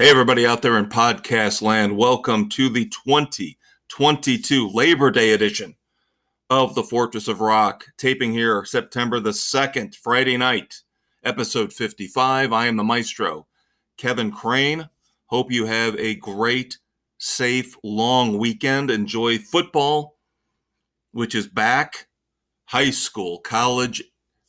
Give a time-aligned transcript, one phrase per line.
[0.00, 5.76] Hey, everybody out there in podcast land, welcome to the 2022 Labor Day edition
[6.48, 7.84] of the Fortress of Rock.
[7.98, 10.74] Taping here September the 2nd, Friday night,
[11.22, 12.50] episode 55.
[12.50, 13.46] I am the maestro,
[13.98, 14.88] Kevin Crane.
[15.26, 16.78] Hope you have a great,
[17.18, 18.90] safe, long weekend.
[18.90, 20.16] Enjoy football,
[21.12, 22.06] which is back,
[22.64, 24.02] high school, college.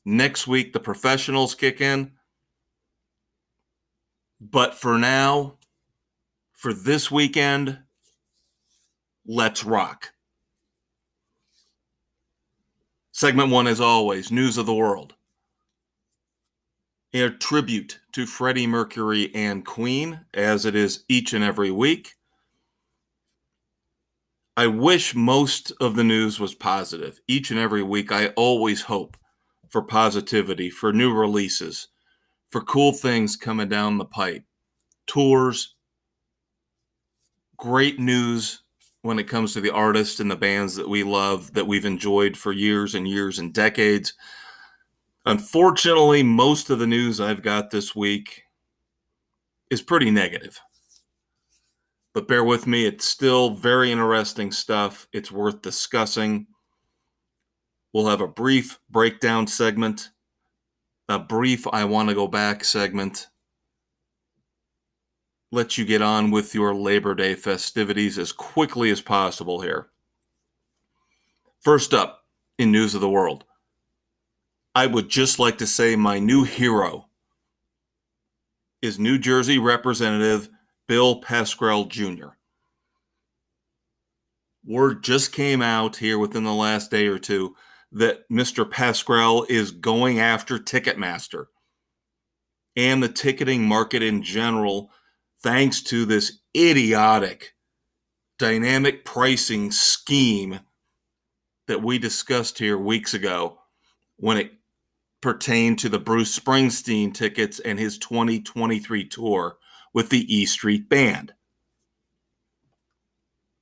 [0.06, 2.14] Next week, the professionals kick in.
[4.42, 5.58] But for now,
[6.54, 7.78] for this weekend,
[9.24, 10.14] let's rock.
[13.12, 15.14] Segment one, as always, news of the world.
[17.14, 22.16] A tribute to Freddie Mercury and Queen, as it is each and every week.
[24.58, 27.22] I wish most of the news was positive.
[27.28, 29.18] Each and every week, I always hope
[29.70, 31.90] for positivity, for new releases,
[32.52, 34.44] for cool things coming down the pipe,
[35.08, 35.76] tours,
[37.58, 38.62] great news
[39.02, 42.38] when it comes to the artists and the bands that we love, that we've enjoyed
[42.38, 44.14] for years and years and decades.
[45.26, 48.44] Unfortunately, most of the news I've got this week
[49.70, 50.60] is pretty negative.
[52.14, 55.08] But bear with me, it's still very interesting stuff.
[55.14, 56.48] It's worth discussing.
[57.94, 60.10] We'll have a brief breakdown segment
[61.12, 63.28] a brief I want to go back segment.
[65.52, 69.90] Let you get on with your Labor Day festivities as quickly as possible here.
[71.62, 72.24] First up
[72.58, 73.44] in News of the World,
[74.74, 77.08] I would just like to say my new hero
[78.82, 80.50] is New Jersey Representative
[80.88, 82.30] Bill Pascrell Jr.
[84.66, 87.56] Word just came out here within the last day or two
[87.92, 88.70] that Mr.
[88.70, 91.48] Pascrell is going after Ticketmaster
[92.76, 94.92] and the ticketing market in general,
[95.44, 97.54] thanks to this idiotic
[98.40, 100.62] dynamic pricing scheme
[101.68, 103.60] that we discussed here weeks ago
[104.18, 104.54] when it
[105.22, 109.58] pertained to the Bruce Springsteen tickets and his 2023 tour
[109.94, 111.34] with the E Street Band.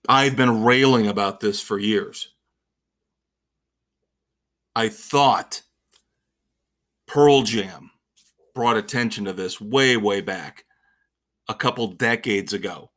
[0.07, 2.29] I've been railing about this for years.
[4.75, 5.61] I thought
[7.07, 7.91] Pearl Jam
[8.53, 10.65] brought attention to this way, way back
[11.47, 12.91] a couple decades ago.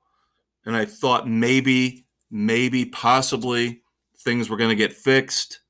[0.65, 3.81] And I thought maybe, maybe, possibly
[4.19, 5.61] things were going to get fixed.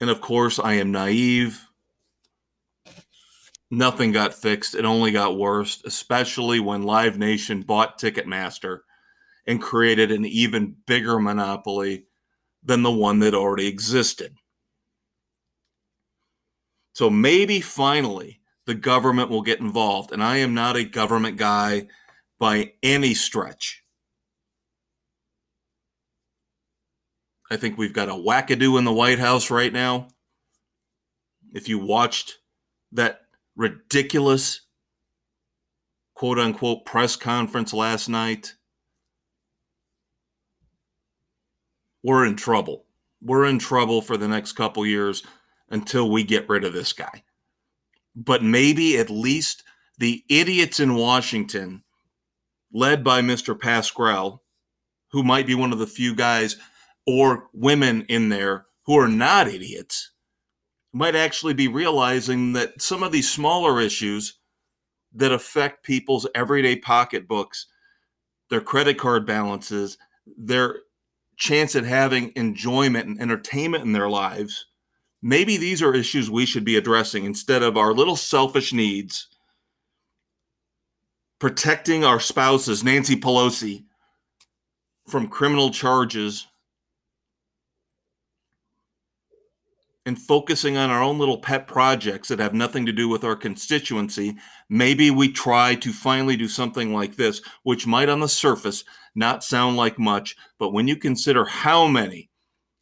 [0.00, 1.66] And of course, I am naive.
[3.70, 4.74] Nothing got fixed.
[4.74, 8.80] It only got worse, especially when Live Nation bought Ticketmaster
[9.46, 12.06] and created an even bigger monopoly
[12.62, 14.36] than the one that already existed.
[16.92, 20.12] So maybe finally the government will get involved.
[20.12, 21.86] And I am not a government guy
[22.38, 23.82] by any stretch.
[27.50, 30.08] I think we've got a wackadoo in the White House right now.
[31.52, 32.38] If you watched
[32.92, 33.22] that
[33.56, 34.60] ridiculous
[36.14, 38.54] quote unquote press conference last night,
[42.02, 42.84] we're in trouble.
[43.22, 45.22] We're in trouble for the next couple years
[45.68, 47.22] until we get rid of this guy.
[48.16, 49.62] But maybe at least
[49.98, 51.82] the idiots in Washington,
[52.72, 53.58] led by Mr.
[53.58, 54.42] Pascrell,
[55.12, 56.56] who might be one of the few guys
[57.06, 60.10] or women in there who are not idiots,
[60.92, 64.38] might actually be realizing that some of these smaller issues
[65.12, 67.66] that affect people's everyday pocketbooks,
[68.48, 69.98] their credit card balances,
[70.36, 70.80] their
[71.40, 74.66] chance at having enjoyment and entertainment in their lives,
[75.22, 79.26] maybe these are issues we should be addressing instead of our little selfish needs.
[81.40, 83.84] Protecting our spouses, Nancy Pelosi,
[85.08, 86.46] from criminal charges
[90.06, 93.36] and focusing on our own little pet projects that have nothing to do with our
[93.36, 94.34] constituency,
[94.68, 99.44] maybe we try to finally do something like this, which might on the surface not
[99.44, 102.30] sound like much, but when you consider how many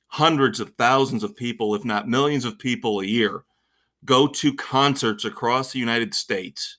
[0.09, 3.45] hundreds of thousands of people, if not millions of people a year,
[4.05, 6.79] go to concerts across the United States,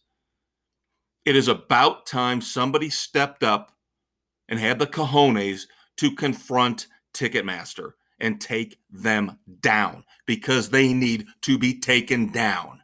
[1.26, 3.74] it is about time somebody stepped up
[4.48, 11.58] and had the cojones to confront Ticketmaster and take them down because they need to
[11.58, 12.82] be taken down.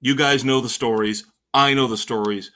[0.00, 1.24] You guys know the stories.
[1.52, 2.50] I know the stories.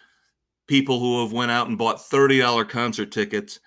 [0.69, 3.61] People who have went out and bought $30 concert tickets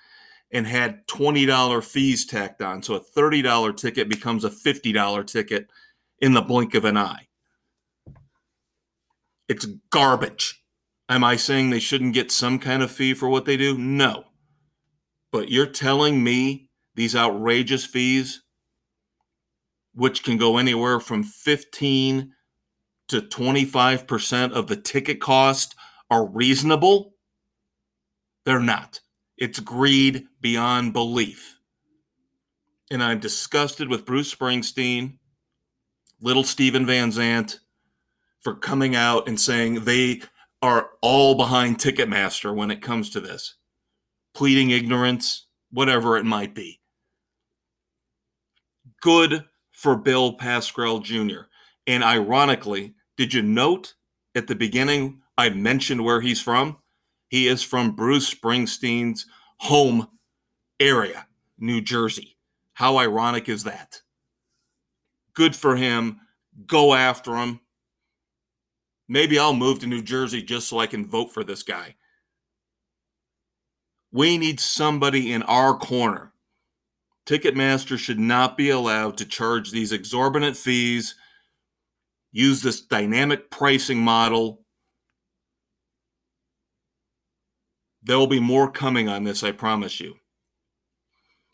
[0.51, 2.81] and had $20 fees tacked on.
[2.81, 5.67] So a $30 ticket becomes a $50 ticket
[6.19, 7.27] in the blink of an eye.
[9.47, 10.63] It's garbage.
[11.09, 13.77] Am I saying they shouldn't get some kind of fee for what they do?
[13.77, 14.25] No.
[15.31, 18.42] But you're telling me these outrageous fees,
[19.94, 22.31] which can go anywhere from 15
[23.07, 25.75] to 25% of the ticket cost,
[26.10, 27.13] are reasonable?
[28.45, 29.00] They're not.
[29.38, 31.60] It's greed beyond belief.
[32.92, 35.18] And I'm disgusted with Bruce Springsteen,
[36.22, 37.60] little Steven Van Zandt,
[38.39, 40.22] for coming out and saying they
[40.62, 43.56] are all behind Ticketmaster when it comes to this,
[44.35, 46.81] pleading ignorance, whatever it might be.
[49.01, 51.43] Good for Bill Pascrell Jr.
[51.87, 53.93] And ironically, did you note
[54.35, 56.77] at the beginning I mentioned where he's from?
[57.29, 59.25] He is from Bruce Springsteen's
[59.57, 60.07] home
[60.79, 61.27] area,
[61.57, 62.38] New Jersey.
[62.73, 64.01] How ironic is that?
[65.33, 66.19] Good for him.
[66.67, 67.61] Go after him.
[69.07, 71.95] Maybe I'll move to New Jersey just so I can vote for this guy.
[74.15, 76.31] We need somebody in our corner.
[77.25, 81.15] Ticketmaster should not be allowed to charge these exorbitant fees,
[82.31, 84.62] use this dynamic pricing model.
[88.03, 90.15] There will be more coming on this, I promise you.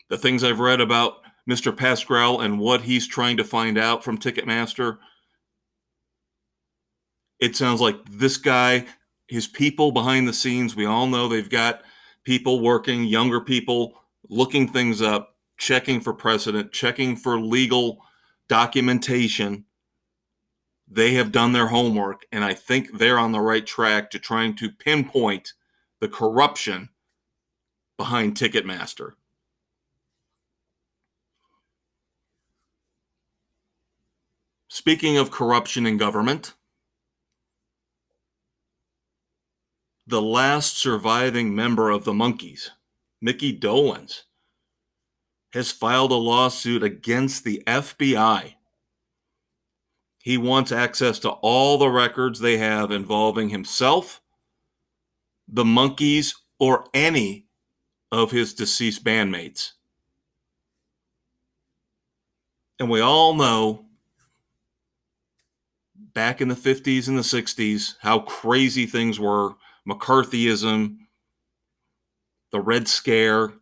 [0.08, 1.14] The things I've read about
[1.50, 1.76] Mr.
[1.76, 4.98] Pascrell and what he's trying to find out from Ticketmaster
[7.40, 8.86] it sounds like this guy,
[9.26, 11.82] his people behind the scenes, we all know they've got
[12.24, 13.94] people working, younger people
[14.28, 17.98] looking things up, checking for precedent, checking for legal
[18.48, 19.64] documentation.
[20.88, 24.56] They have done their homework, and I think they're on the right track to trying
[24.56, 25.52] to pinpoint
[26.00, 26.90] the corruption
[27.96, 29.12] behind Ticketmaster.
[34.68, 36.54] Speaking of corruption in government,
[40.06, 42.70] the last surviving member of the Monkees,
[43.20, 44.22] Micky Dolenz,
[45.52, 48.54] has filed a lawsuit against the FBI.
[50.18, 54.20] He wants access to all the records they have involving himself,
[55.46, 57.46] the Monkees, or any
[58.10, 59.72] of his deceased bandmates.
[62.78, 63.86] And we all know
[65.94, 69.54] back in the 50s and the 60s how crazy things were
[69.88, 70.98] McCarthyism,
[72.50, 73.54] the Red Scare.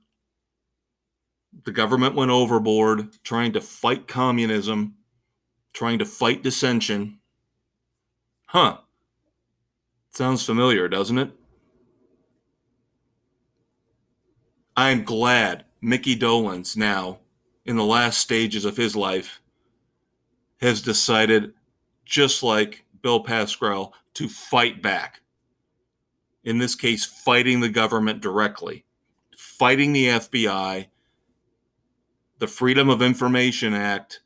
[1.64, 4.96] The government went overboard trying to fight communism,
[5.72, 7.20] trying to fight dissension.
[8.46, 8.78] Huh.
[10.10, 11.30] Sounds familiar, doesn't it?
[14.76, 17.20] I'm glad Micky Dolenz now,
[17.64, 19.40] in the last stages of his life,
[20.60, 21.52] has decided,
[22.04, 25.20] just like Bill Pascrell, to fight back
[26.44, 28.84] in this case, fighting the government directly,
[29.36, 30.88] fighting the FBI.
[32.38, 34.20] The Freedom of Information Act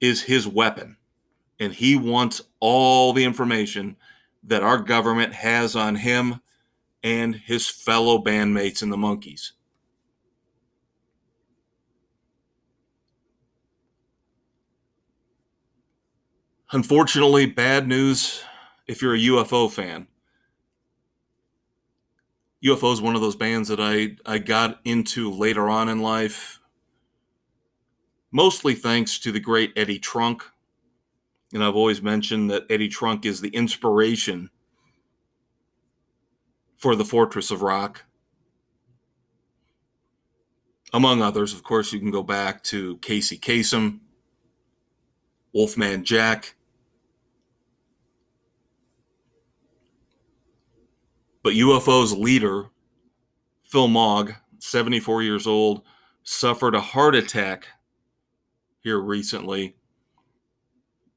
[0.00, 0.96] is his weapon,
[1.58, 3.96] and he wants all the information
[4.42, 6.40] that our government has on him
[7.02, 9.52] and his fellow bandmates in the Monkees.
[16.72, 18.44] Unfortunately, bad news
[18.86, 20.06] if you're a UFO fan.
[22.64, 26.60] UFO is one of those bands that I, I got into later on in life,
[28.30, 30.42] mostly thanks to the great Eddie Trunk.
[31.52, 34.50] And I've always mentioned that Eddie Trunk is the inspiration
[36.76, 38.04] for the Fortress of Rock.
[40.92, 44.00] Among others, of course, you can go back to Casey Kasem,
[45.52, 46.56] Wolfman Jack,
[51.42, 52.66] But UFO's leader,
[53.62, 55.82] Phil Mogg, 74 years old,
[56.22, 57.66] suffered a heart attack
[58.80, 59.76] here recently,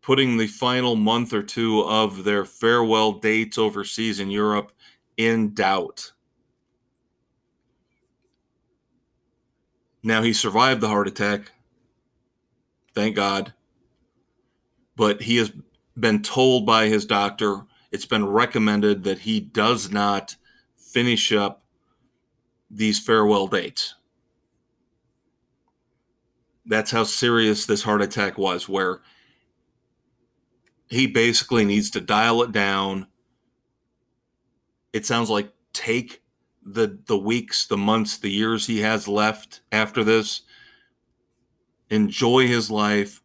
[0.02, 4.72] putting the final month or two of their farewell dates overseas in Europe
[5.18, 6.12] in doubt.
[10.04, 11.52] Now, he survived the heart attack.
[12.94, 13.54] Thank God.
[14.96, 15.52] But he has
[15.98, 20.36] been told by his doctor it's been recommended that he does not
[20.76, 21.62] finish up
[22.70, 23.94] these farewell dates.
[26.66, 29.02] That's how serious this heart attack was, where
[30.90, 33.08] he basically needs to dial it down.
[34.92, 36.24] It sounds like take
[36.66, 40.42] the the weeks, the months, the years he has left after this,
[41.92, 43.22] enjoy his life,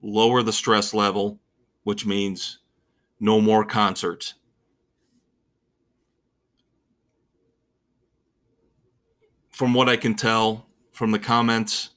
[0.00, 1.38] lower the stress level,
[1.82, 2.60] which means
[3.20, 4.34] no more concerts.
[9.50, 11.90] From what I can tell from the comments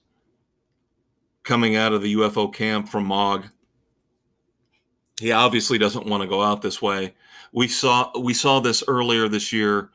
[1.44, 3.48] coming out of the UFO camp from Mogg,
[5.20, 7.14] he obviously doesn't want to go out this way.
[7.54, 9.92] We saw we saw this earlier this year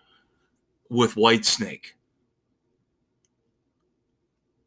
[0.89, 1.95] with Whitesnake.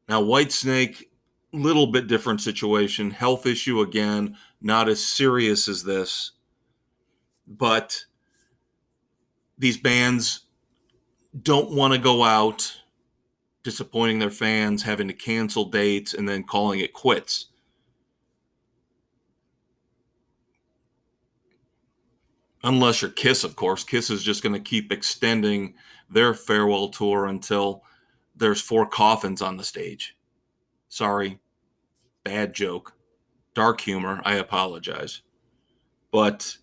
[0.10, 1.06] Now Whitesnake
[1.52, 6.32] little bit different situation, health issue again, not as serious as this.
[7.50, 8.06] But
[9.58, 10.42] these bands
[11.42, 12.78] don't want to go out
[13.64, 17.48] disappointing their fans, having to cancel dates and then calling it quits.
[22.64, 23.84] Unless you're Kiss, of course.
[23.84, 25.76] Kiss is just going to keep extending
[26.10, 27.84] their farewell tour until
[28.36, 30.16] there's four coffins on the stage.
[30.88, 31.40] Sorry.
[32.24, 32.94] Bad joke.
[33.54, 34.22] Dark humor.
[34.26, 35.22] I apologize.
[36.12, 36.58] But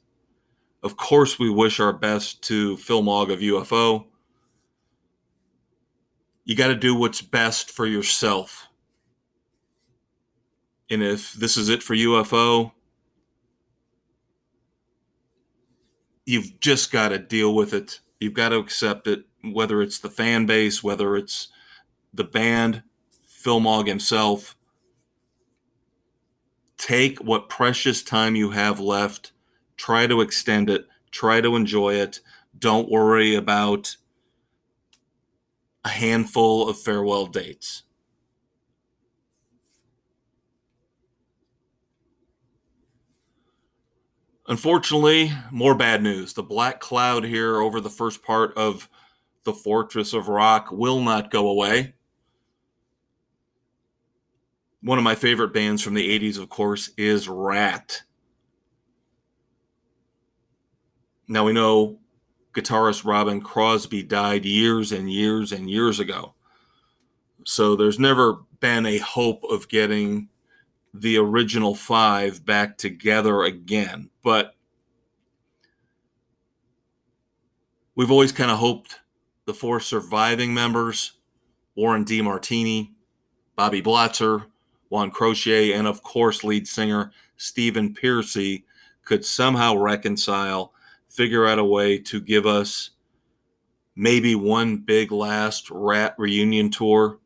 [0.86, 4.06] of course, we wish our best to Phil Mogg of UFO.
[6.44, 8.68] You got to do what's best for yourself.
[10.88, 12.70] And if this is it for UFO,
[16.24, 17.98] you've just got to deal with it.
[18.20, 21.48] You've got to accept it, whether it's the fan base, whether it's
[22.14, 22.84] the band,
[23.26, 24.54] Phil Mogg himself.
[26.78, 29.32] Take what precious time you have left,
[29.76, 32.20] try to extend it, try to enjoy it.
[32.58, 33.96] Don't worry about
[35.84, 37.82] a handful of farewell dates.
[44.48, 46.32] Unfortunately, more bad news.
[46.32, 48.88] The black cloud here over the first part of
[49.44, 51.94] the Fortress of Rock will not go away
[54.86, 58.02] one of my favorite bands from the 80s, of course, is Ratt.
[61.28, 61.98] Now we know
[62.54, 66.34] guitarist Robin Crosby died years and years and years ago.
[67.44, 70.28] So there's never been a hope of getting
[70.94, 74.10] the original five back together again.
[74.22, 74.54] But
[77.94, 78.98] we've always kind of hoped
[79.44, 81.12] the four surviving members
[81.76, 82.90] Warren DeMartini,
[83.54, 84.46] Bobby Blotzer,
[84.88, 88.64] Juan Croucier, and of course, lead singer Stephen Pearcy
[89.04, 90.72] could somehow reconcile,
[91.16, 92.90] figure out a way to give us
[93.96, 97.18] maybe one big last Ratt reunion tour.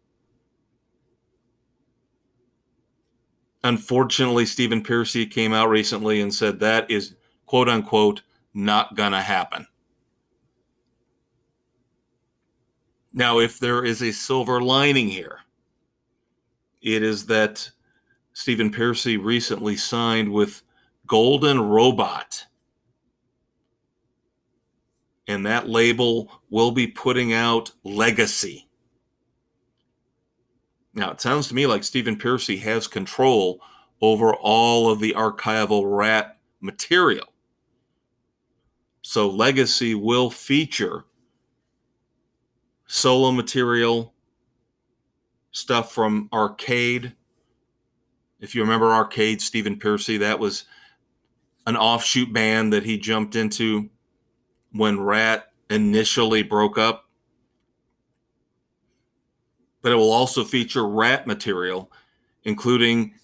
[3.64, 7.16] Unfortunately, Stephen Pearcy came out recently and said that is
[7.47, 8.23] quote unquote
[8.54, 9.66] not going to happen.
[13.12, 15.40] Now, if there is a silver lining here,
[16.80, 17.70] it is that
[18.32, 20.62] Stephen Pearcy recently signed with
[21.06, 22.47] Golden Robot.
[25.30, 28.66] And that label will be putting out Legacy.
[30.92, 33.60] Now, it sounds to me like Stephen Pearcy has control
[34.02, 37.32] over all of the archival Ratt material.
[39.02, 41.04] So, Legacy will feature
[42.88, 44.12] solo material
[45.52, 47.14] stuff from Arcade.
[48.40, 50.64] If you remember Arcade, Stephen Pearcy, that was
[51.68, 53.90] an offshoot band that he jumped into
[54.72, 57.08] when Ratt initially broke up.
[59.82, 61.90] But it will also feature Ratt material,
[62.44, 63.14] including,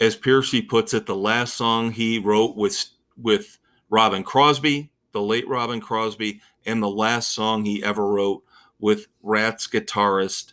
[0.00, 2.84] as Pearcy puts it, the last song he wrote with
[3.20, 3.58] with
[3.90, 8.44] Robin Crosby, the late Robin Crosby, and the last song he ever wrote
[8.78, 10.52] with Ratt's guitarist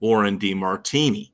[0.00, 1.31] Warren DeMartini.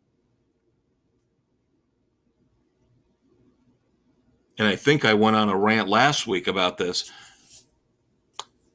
[4.58, 7.10] And I think I went on a rant last week about this.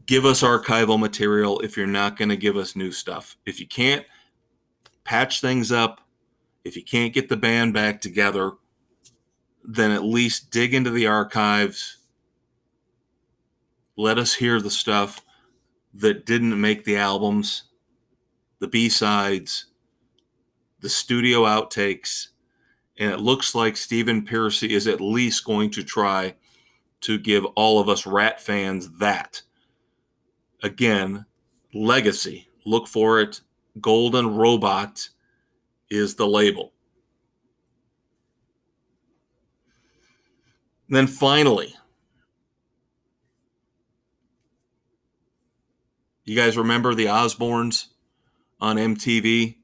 [0.06, 3.38] Give us archival material if you're not going to give us new stuff.
[3.46, 4.06] If you can't
[5.04, 6.02] patch things up,
[6.64, 8.52] if you can't get the band back together,
[9.64, 11.98] then at least dig into the archives.
[13.98, 15.22] Let us hear the stuff
[15.94, 17.64] that didn't make the albums,
[18.60, 19.68] the B sides,
[20.80, 22.30] the studio outtakes,
[22.98, 26.36] and it looks like Stephen Pearcy is at least going to try
[27.02, 29.42] to give all of us Ratt fans that.
[30.62, 31.26] Again,
[31.74, 32.48] legacy.
[32.66, 33.42] Look for it.
[33.82, 35.10] Golden Robot
[35.90, 36.72] is the label.
[40.88, 41.74] Then finally,
[46.24, 47.88] you guys remember the Osbournes
[48.62, 49.58] on MTV?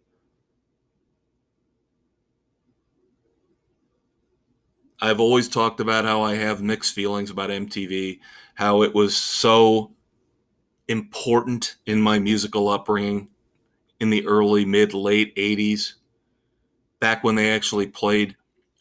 [5.01, 8.20] I've always talked about how I have mixed feelings about MTV,
[8.56, 9.91] how it was so
[10.88, 13.29] important in my musical upbringing
[14.00, 15.94] in the early, mid, late 80s,
[17.00, 18.36] back when they actually played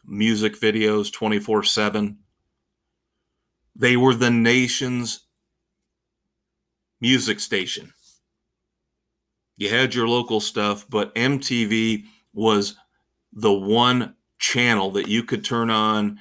[0.04, 2.18] music videos 24 7.
[3.76, 5.20] They were the nation's
[7.00, 7.92] music station.
[9.56, 12.76] You had your local stuff, but MTV was
[13.32, 16.18] the one channel that you could turn on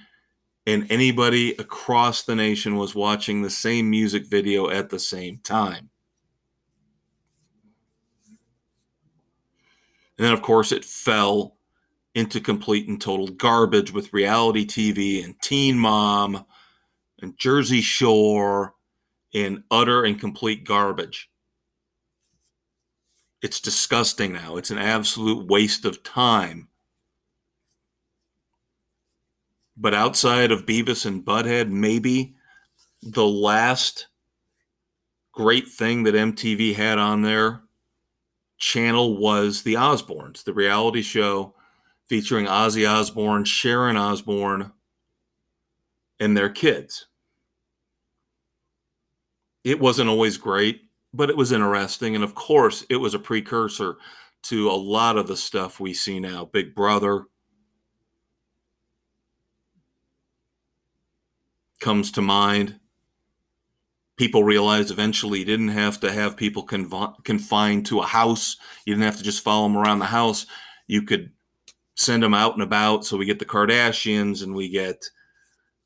[0.65, 5.89] and anybody across the nation was watching the same music video at the same time.
[10.17, 11.57] And then, of course, it fell
[12.15, 16.43] into complete and total garbage with reality TV and Teen Mom
[17.21, 18.73] and Jersey Shore
[19.31, 21.29] in utter and complete garbage.
[23.41, 24.57] It's disgusting now.
[24.57, 26.69] It's an absolute waste of time.
[29.77, 32.35] But outside of Beavis and Butthead, maybe
[33.03, 34.07] the last
[35.31, 37.61] great thing that MTV had on their
[38.57, 41.53] channel was The Osbournes, the reality show
[42.07, 44.71] featuring Ozzy Osbourne, Sharon Osbourne,
[46.19, 47.05] and their kids.
[49.63, 52.15] It wasn't always great, but it was interesting.
[52.15, 53.97] And of course, it was a precursor
[54.43, 57.25] to a lot of the stuff we see now Big Brother
[61.79, 62.79] comes to mind.
[64.15, 68.57] People realized eventually you didn't have to have people conv- confined to a house.
[68.85, 70.47] You didn't have to just follow them around the house.
[70.87, 71.31] You could
[71.95, 73.05] send them out and about.
[73.05, 75.09] So we get the Kardashians and we get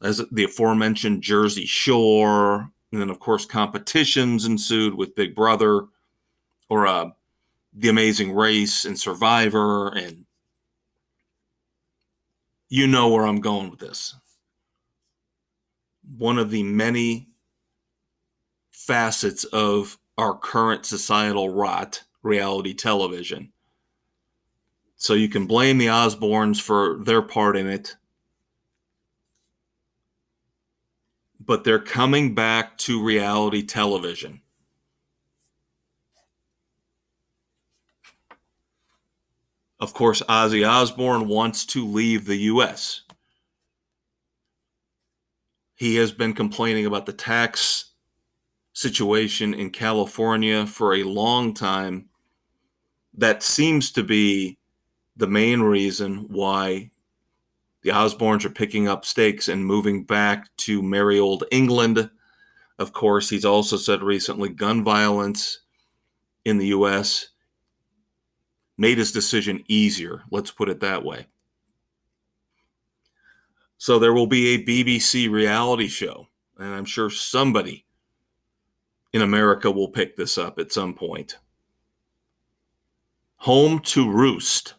[0.01, 5.85] as the aforementioned Jersey Shore and then, of course, competitions ensued with Big Brother
[6.69, 7.11] or uh,
[7.73, 9.89] The Amazing Race and Survivor.
[9.89, 10.25] And
[12.67, 14.15] you know where I'm going with this.
[16.17, 17.27] One of the many
[18.71, 23.51] facets of our current societal rot, reality television.
[24.95, 27.95] So you can blame the Osbournes for their part in it
[31.45, 34.41] but they're coming back to reality television.
[39.79, 43.01] Of course, Ozzy Osbourne wants to leave the U.S.
[45.81, 47.85] He has been complaining about the tax
[48.71, 52.09] situation in California for a long time.
[53.15, 54.59] That seems to be
[55.17, 56.91] the main reason why
[57.81, 62.11] the Osbournes are picking up stakes and moving back to merry old England.
[62.77, 65.61] Of course, he's also said recently gun violence
[66.45, 67.29] in the U.S.
[68.77, 70.25] made his decision easier.
[70.29, 71.25] Let's put it that way.
[73.81, 76.27] So there will be a BBC reality show,
[76.59, 77.87] and I'm sure somebody
[79.11, 81.39] in America will pick this up at some point.
[83.37, 84.75] Home to Roost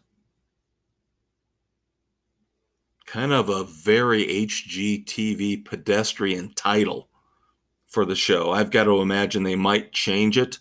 [3.05, 7.09] kind of a very HGTV pedestrian title
[7.85, 8.51] for the show.
[8.51, 10.59] I've got to imagine they might change it.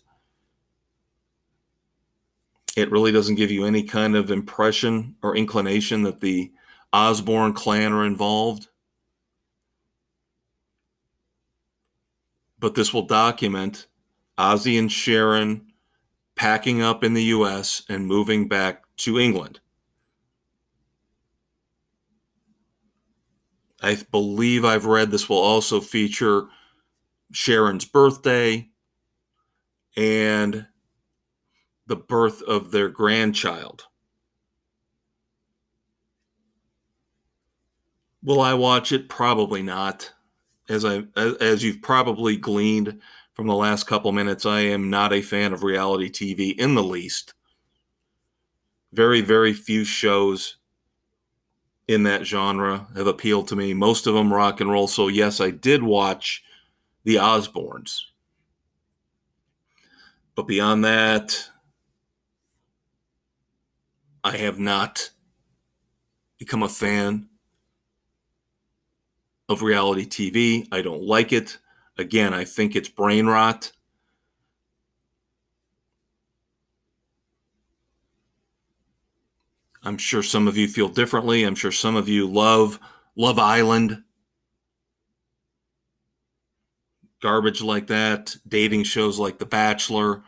[2.77, 6.51] It really doesn't give you any kind of impression or inclination that the
[6.93, 8.69] Osbourne clan are involved.
[12.59, 13.87] But this will document
[14.39, 15.73] Ozzy and Sharon
[16.37, 19.61] packing up in the US and moving back to England.
[23.83, 26.47] I believe I've read this will also feature
[27.33, 28.69] Sharon's birthday
[29.97, 30.67] and
[31.87, 33.87] the birth of their grandchild.
[38.23, 39.09] Will I watch it?
[39.09, 40.13] Probably not.
[40.69, 43.01] As I as you've probably gleaned
[43.35, 46.85] from the last couple minutes, I am not a fan of reality TV in the
[46.85, 47.35] least.
[48.93, 50.57] Very very few shows
[51.89, 53.75] in that genre have appealed to me.
[53.75, 54.89] Most of them rock and roll.
[54.89, 56.43] So, yes, I did watch
[57.05, 58.01] the Osbournes.
[60.35, 61.51] But beyond that,
[64.25, 65.11] I have not
[66.39, 67.29] become a fan
[69.53, 70.67] of reality TV.
[70.73, 71.59] I don't like it.
[71.99, 73.73] Again, I think it's brain rot.
[79.85, 81.43] I'm sure some of you feel differently.
[81.43, 82.79] I'm sure some of you love
[83.17, 84.05] Love Island,
[87.21, 90.23] garbage like that, dating shows like The Bachelor,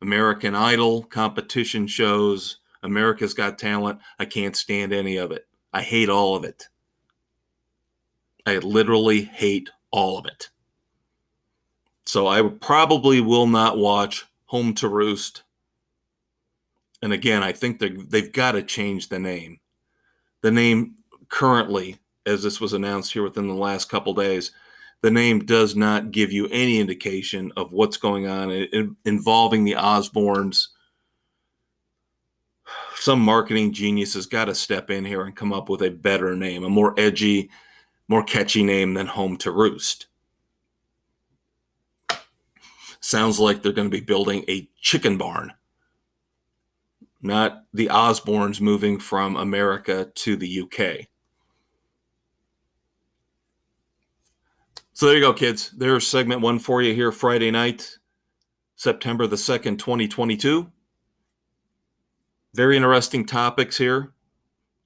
[0.00, 4.00] American Idol, competition shows, America's Got Talent.
[4.18, 5.46] I can't stand any of it.
[5.72, 6.68] I hate all of it.
[8.46, 10.48] I literally hate all of it.
[12.04, 15.42] So I probably will not watch Home to Roost.
[17.02, 19.60] And again, I think they've got to change the name.
[20.42, 20.96] The name
[21.28, 24.52] currently, as this was announced here within the last couple days,
[25.00, 30.68] the name does not give you any indication of what's going on involving the Osbournes.
[32.96, 36.34] Some marketing genius has got to step in here and come up with a better
[36.34, 37.50] name, a more edgy,
[38.08, 40.06] more catchy name than Home to Roost.
[43.00, 45.52] Sounds like they're going to be building a chicken barn,
[47.20, 51.08] not the Osbournes moving from America to the UK.
[54.94, 55.70] So there you go, kids.
[55.76, 57.98] There's segment one for you here Friday night,
[58.76, 60.70] September the 2nd, 2022.
[62.54, 64.12] Very interesting topics here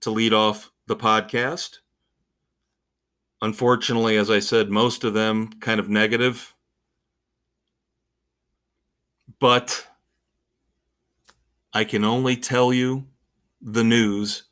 [0.01, 1.79] to lead off the podcast.
[3.41, 6.55] Unfortunately, as I said, most of them kind of negative.
[9.39, 9.87] But
[11.73, 13.07] I can only tell you
[13.61, 14.45] the news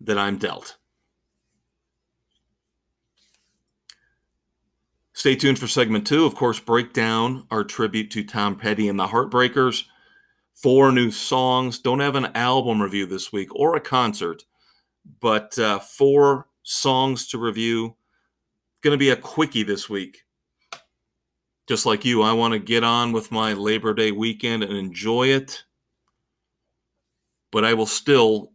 [0.00, 0.76] that I'm dealt.
[5.12, 6.24] Stay tuned for segment two.
[6.24, 9.84] Of course, break down our tribute to Tom Petty and the Heartbreakers.
[10.52, 11.78] Four new songs.
[11.78, 14.44] Don't have an album review this week or a concert,
[15.20, 17.96] but uh, four songs to review.
[18.82, 20.24] Going to be a quickie this week.
[21.68, 25.28] Just like you, I want to get on with my Labor Day weekend and enjoy
[25.28, 25.64] it.
[27.50, 28.52] But I will still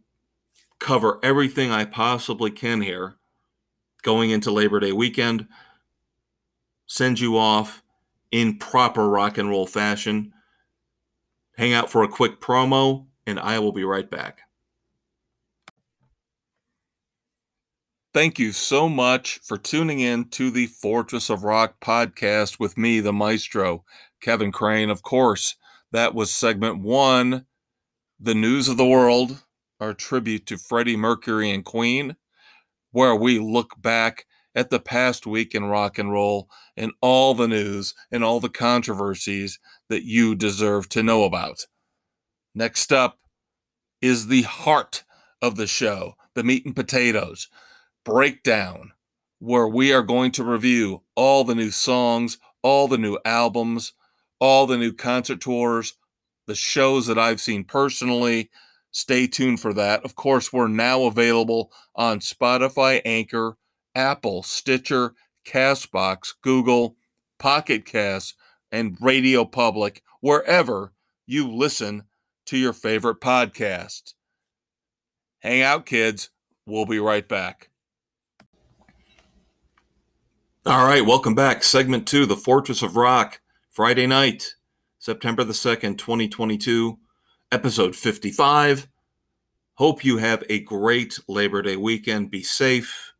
[0.78, 3.16] cover everything I possibly can here
[4.02, 5.46] going into Labor Day weekend
[6.88, 7.82] send you off
[8.32, 10.32] in proper rock and roll fashion.
[11.56, 14.40] Hang out for a quick promo, and I will be right back.
[18.14, 23.00] Thank you so much for tuning in to the Fortress of Rock podcast with me,
[23.00, 23.84] the maestro,
[24.22, 24.88] Kevin Crane.
[24.88, 25.56] Of course,
[25.92, 27.44] that was segment one,
[28.18, 29.44] The News of the World,
[29.78, 32.16] our tribute to Freddie Mercury and Queen,
[32.90, 37.46] where we look back at the past week in rock and roll and all the
[37.46, 39.58] news and all the controversies
[39.90, 41.66] that you deserve to know about.
[42.54, 43.18] Next up
[44.00, 45.04] is the heart
[45.42, 47.48] of the show, the meat and potatoes
[48.08, 48.92] breakdown,
[49.38, 53.92] where we are going to review all the new songs, all the new albums,
[54.40, 55.98] all the new concert tours,
[56.46, 58.48] the shows that I've seen personally.
[58.90, 60.02] Stay tuned for that.
[60.06, 63.58] Of course, we're now available on Spotify, Anchor,
[63.94, 65.12] Apple, Stitcher,
[65.46, 66.96] Castbox, Google,
[67.38, 68.34] Pocket Cast,
[68.72, 70.94] and Radio Public, wherever
[71.26, 72.04] you listen
[72.46, 74.14] to your favorite podcast.
[75.40, 76.30] Hang out, kids.
[76.66, 77.67] We'll be right back.
[80.68, 81.64] All right, welcome back.
[81.64, 84.54] Segment two The Fortress of Rock, Friday night,
[84.98, 86.98] September the 2nd, 2022,
[87.50, 88.86] episode 55.
[89.76, 92.30] Hope you have a great Labor Day weekend.
[92.30, 93.14] Be safe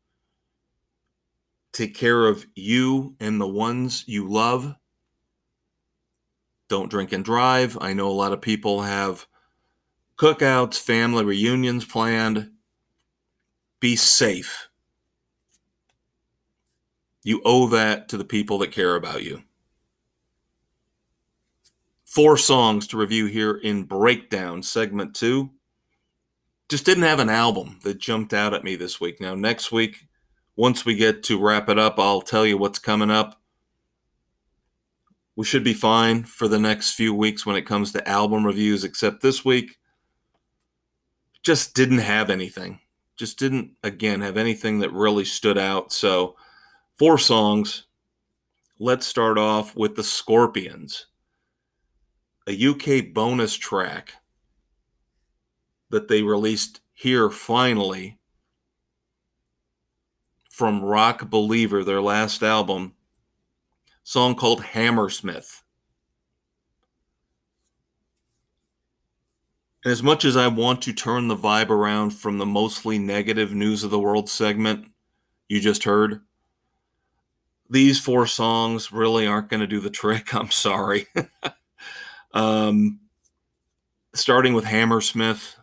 [1.72, 4.74] Take care of you and the ones you love.
[6.68, 7.78] Don't drink and drive.
[7.80, 9.26] I know a lot of people have
[10.18, 12.50] cookouts, family reunions planned.
[13.80, 14.67] Be safe.
[17.28, 19.42] You owe that to the people that care about you.
[22.06, 25.50] Four songs to review here in Breakdown, segment two.
[26.70, 29.20] Just didn't have an album that jumped out at me this week.
[29.20, 30.08] Now, next week,
[30.56, 33.38] once we get to wrap it up, I'll tell you what's coming up.
[35.36, 38.84] We should be fine for the next few weeks when it comes to album reviews,
[38.84, 39.76] except this week
[41.42, 42.80] just didn't have anything.
[43.18, 45.92] Just didn't, again, have anything that really stood out.
[45.92, 46.34] So,
[46.98, 47.86] four songs.
[48.78, 51.06] Let's start off with the Scorpions,
[52.46, 54.14] a UK bonus track
[55.90, 58.18] that they released here finally
[60.50, 62.94] from Rock Believer, their last album,
[64.02, 65.62] song called Hammersmith.
[69.84, 73.54] And as much as I want to turn the vibe around from the mostly negative
[73.54, 74.88] news of the world segment
[75.48, 76.20] you just heard,
[77.70, 80.34] these four songs really aren't going to do the trick.
[80.34, 81.06] I'm sorry.
[82.32, 83.00] um,
[84.14, 85.56] starting with Hammersmith,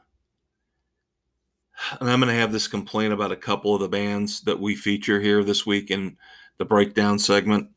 [1.99, 4.75] and I'm going to have this complaint about a couple of the bands that we
[4.75, 6.17] feature here this week in
[6.57, 7.69] the breakdown segment.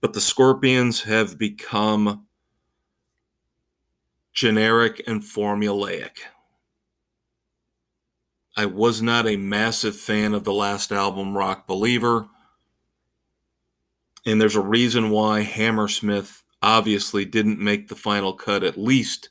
[0.00, 2.26] But the Scorpions have become
[4.32, 6.18] generic and formulaic.
[8.56, 12.28] I was not a massive fan of the last album, Rock Believer.
[14.26, 19.30] And there's a reason why Hammersmith obviously didn't make the final cut, at least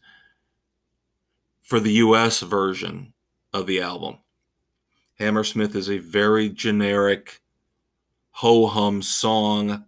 [1.61, 3.13] for the US version
[3.53, 4.17] of the album.
[5.19, 7.41] Hammersmith is a very generic
[8.31, 9.85] ho hum song.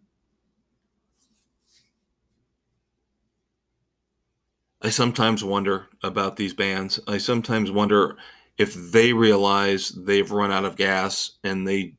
[4.81, 6.99] I sometimes wonder about these bands.
[7.07, 8.17] I sometimes wonder
[8.57, 11.95] if they realize they've run out of gas and they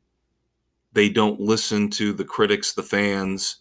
[0.93, 3.57] they don't listen to the critics, the fans.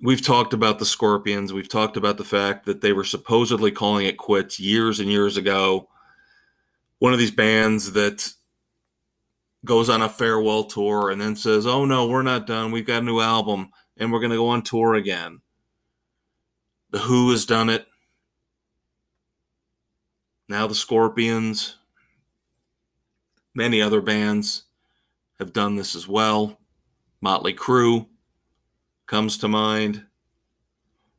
[0.00, 1.52] We've talked about the Scorpions.
[1.52, 5.36] We've talked about the fact that they were supposedly calling it quits years and years
[5.36, 5.88] ago.
[6.98, 8.28] One of these bands that
[9.64, 12.72] goes on a farewell tour and then says, Oh no, we're not done.
[12.72, 15.40] We've got a new album and we're going to go on tour again.
[16.90, 17.86] The Who has done it.
[20.48, 21.76] Now the Scorpions.
[23.54, 24.64] Many other bands
[25.42, 26.60] have done this as well.
[27.20, 28.06] Motley Crue
[29.06, 30.06] comes to mind.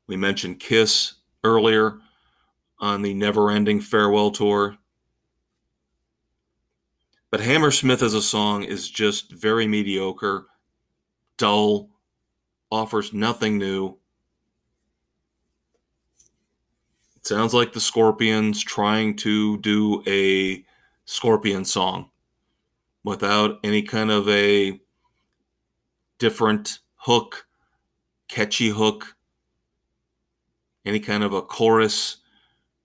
[0.07, 1.99] We mentioned Kiss earlier
[2.79, 4.77] on the never ending farewell tour.
[7.31, 10.45] But Hammersmith as a song is just very mediocre,
[11.37, 11.89] dull,
[12.71, 13.97] offers nothing new.
[17.17, 20.63] It sounds like the Scorpions trying to do a
[21.05, 22.09] Scorpion song
[23.03, 24.79] without any kind of a
[26.19, 27.47] different hook,
[28.27, 29.15] catchy hook,
[30.85, 32.17] any kind of a chorus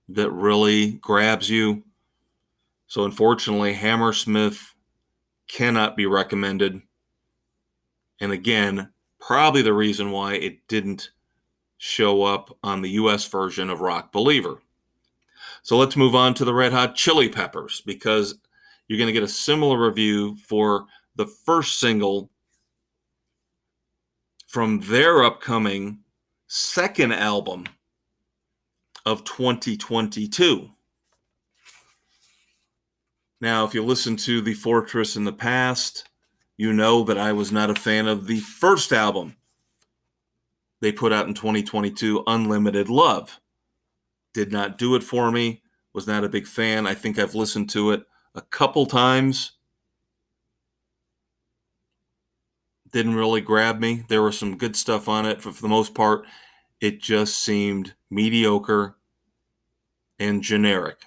[0.09, 1.83] that really grabs you.
[2.87, 4.75] So, unfortunately, Hammersmith
[5.49, 6.81] cannot be recommended.
[8.21, 11.11] And again, probably the reason why it didn't
[11.79, 14.61] show up on the US version of Rock Believer.
[15.63, 18.39] So let's move on to the Red Hot Chili Peppers because
[18.89, 22.31] you're going to get a similar review for the first single
[24.47, 25.99] from their upcoming
[26.47, 27.67] second album
[29.05, 30.71] of 2022.
[33.41, 36.09] Now, if you listen to The Fortress in the past,
[36.57, 39.37] you know that I was not a fan of the first album
[40.81, 43.41] they put out in 2022, Unlimited Love.
[44.33, 46.87] Did not do it for me, was not a big fan.
[46.87, 49.53] I think I've listened to it a couple times.
[52.93, 54.05] Didn't really grab me.
[54.09, 56.25] There was some good stuff on it, but for the most part,
[56.81, 58.97] it just seemed mediocre
[60.19, 61.03] and generic.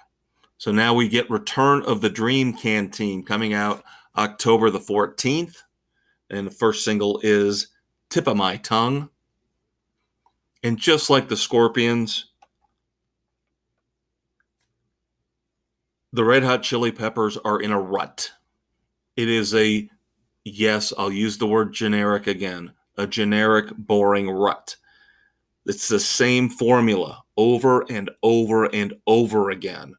[0.58, 3.82] So now we get Return of the Dream Canteen coming out
[4.16, 5.62] October the 14th.
[6.30, 7.68] And the first single is
[8.08, 9.10] Tip of My Tongue.
[10.62, 12.31] And just like the Scorpions,
[16.12, 18.32] the Red Hot Chili Peppers are in a rut.
[19.16, 19.88] It is a,
[20.44, 24.76] yes, I'll use the word generic again, a generic, boring rut.
[25.64, 29.94] It's the same formula over and over and over again.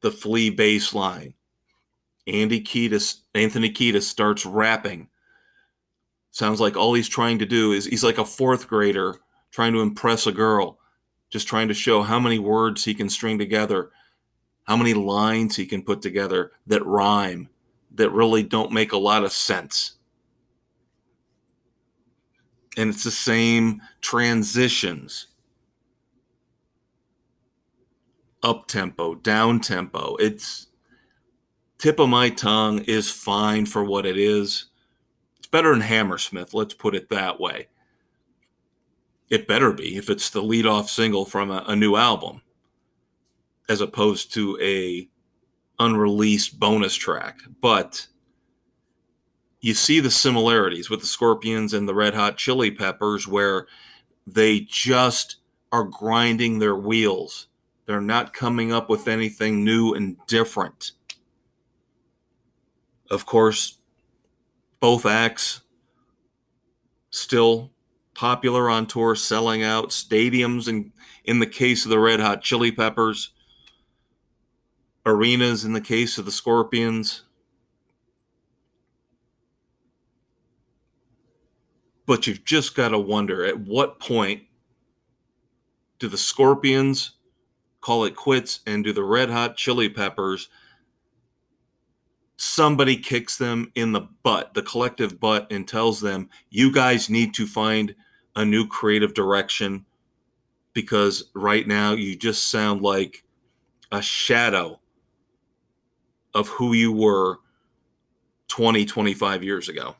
[0.00, 1.34] The Flea bass line.
[2.26, 5.08] Andy Kiedis, Anthony Kiedis starts rapping.
[6.32, 9.82] Sounds like all he's trying to do is he's like a fourth grader trying to
[9.82, 10.78] impress a girl,
[11.30, 13.90] just trying to show how many words he can string together
[14.64, 17.48] how many lines he can put together that rhyme,
[17.94, 19.92] that really don't make a lot of sense.
[22.76, 25.26] And it's the same transitions
[28.42, 30.16] up tempo, down tempo.
[30.16, 30.68] It's
[31.78, 34.66] tip of my tongue is fine for what it is.
[35.38, 37.68] It's better than Hammersmith, let's put it that way.
[39.28, 42.42] It better be if it's the lead off single from a, a new album
[43.68, 45.08] as opposed to a
[45.78, 47.38] unreleased bonus track.
[47.60, 48.06] But
[49.60, 53.66] you see the similarities with the Scorpions and the Red Hot Chili Peppers where
[54.26, 55.36] they just
[55.70, 57.48] are grinding their wheels.
[57.86, 60.92] They're not coming up with anything new and different.
[63.10, 63.78] Of course,
[64.80, 65.60] both acts
[67.10, 67.70] still
[68.14, 70.92] popular on tour, selling out stadiums, and
[71.24, 73.30] in the case of the Red Hot Chili Peppers,
[75.04, 77.22] arenas in the case of the Scorpions.
[82.06, 84.42] But you've just got to wonder at what point
[85.98, 87.12] do the Scorpions
[87.80, 90.48] call it quits and do the Red Hot Chili Peppers
[92.42, 97.32] somebody kicks them in the butt, the collective butt, and tells them, you guys need
[97.32, 97.94] to find
[98.34, 99.86] a new creative direction
[100.72, 103.22] because right now you just sound like
[103.92, 104.80] a shadow
[106.34, 107.38] of who you were
[108.48, 109.96] 20, 25 years ago.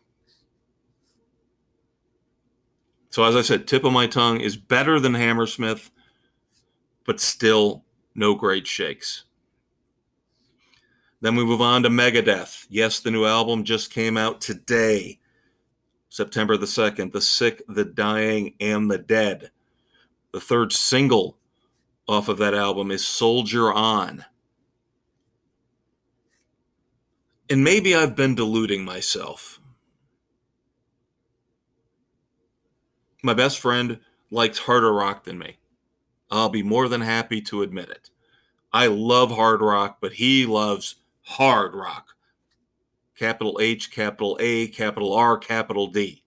[3.11, 5.91] So, as I said, tip of my tongue is better than Hammersmith,
[7.05, 9.25] but still no great shakes.
[11.21, 12.67] Then we move on to Megadeth.
[12.69, 15.19] Yes, the new album just came out today,
[16.09, 17.13] September the 2nd.
[17.13, 19.51] The Sick, the Dying, and the Dead.
[20.33, 21.37] The third single
[22.09, 24.25] off of that album is Soldier On.
[27.53, 29.61] And maybe I've been deluding myself.
[33.23, 35.59] My best friend likes harder rock than me.
[36.31, 38.09] I'll be more than happy to admit it.
[38.73, 42.15] I love hard rock, but he loves hard rock.
[43.19, 46.25] Capital H, capital A, capital R, capital D.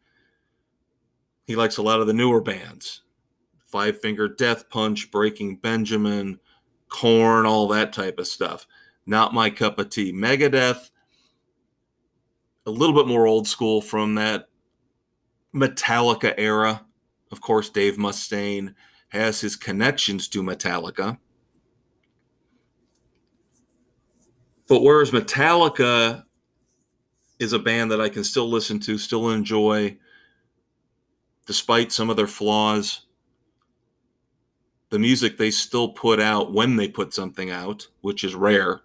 [1.48, 3.02] He likes a lot of the newer bands
[3.66, 6.40] Five Finger Death Punch, Breaking Benjamin,
[6.88, 8.68] Korn, all that type of stuff.
[9.08, 10.14] Not my cup of tea.
[10.14, 10.92] Megadeth,
[12.66, 14.50] a little bit more old school from that
[15.54, 16.86] Metallica era.
[17.32, 18.74] Of course, Dave Mustaine
[19.10, 21.18] has his connections to Metallica.
[24.68, 26.24] But whereas Metallica
[27.40, 29.98] is a band that I can still listen to, still enjoy,
[31.46, 33.02] despite some of their flaws,
[34.90, 38.82] the music they still put out when they put something out, which is rare.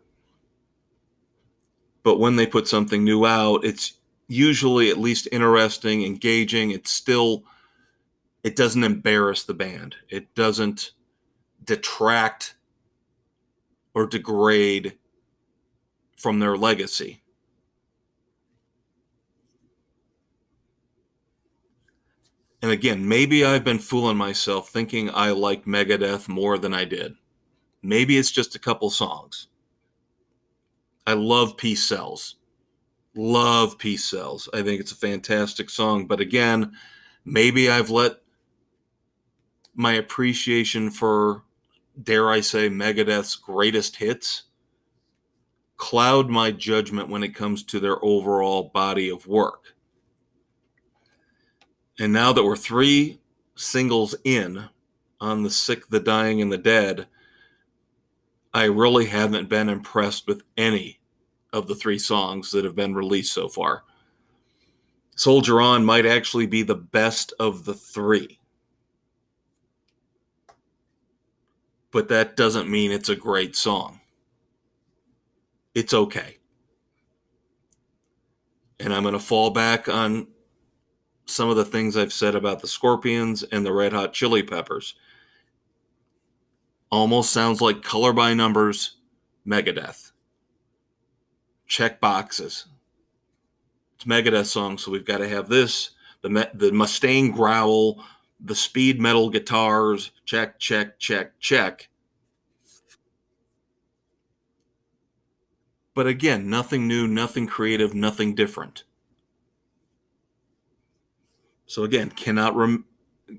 [2.02, 3.94] But when they put something new out, it's
[4.26, 6.70] usually at least interesting, engaging.
[6.70, 7.44] It's still,
[8.42, 10.92] it doesn't embarrass the band, it doesn't
[11.64, 12.54] detract
[13.94, 14.96] or degrade
[16.16, 17.22] from their legacy.
[22.62, 27.14] And again, maybe I've been fooling myself thinking I liked Megadeth more than I did.
[27.82, 29.48] Maybe it's just a couple songs.
[31.06, 32.36] I love Peace Sells.
[33.14, 34.48] Love Peace Sells.
[34.52, 36.06] I think it's a fantastic song.
[36.06, 36.72] But again,
[37.24, 38.20] maybe I've let
[39.74, 41.42] my appreciation for,
[42.02, 44.44] dare I say, Megadeth's greatest hits
[45.80, 49.74] cloud my judgment when it comes to their overall body of work.
[51.98, 53.18] And now that we're three
[53.56, 54.68] singles in
[55.22, 57.06] on the sick, the dying, and the dead,
[58.52, 61.00] I really haven't been impressed with any
[61.52, 63.84] of the three songs that have been released so far.
[65.16, 68.38] Soldier On might actually be the best of the three.
[71.92, 74.00] But that doesn't mean it's a great song
[75.74, 76.38] it's okay.
[78.78, 80.26] And I'm going to fall back on
[81.26, 84.94] some of the things I've said about the Scorpions and the Red Hot Chili Peppers.
[86.90, 88.96] Almost sounds like color by numbers
[89.46, 90.10] Megadeth.
[91.66, 92.66] Check boxes.
[93.94, 95.90] It's Megadeth song, so we've got to have this
[96.22, 98.04] the the Mustaine growl,
[98.40, 100.10] the speed metal guitars.
[100.24, 101.88] Check, check, check, check.
[105.94, 108.84] But again, nothing new, nothing creative, nothing different.
[111.66, 112.86] So again, cannot rem-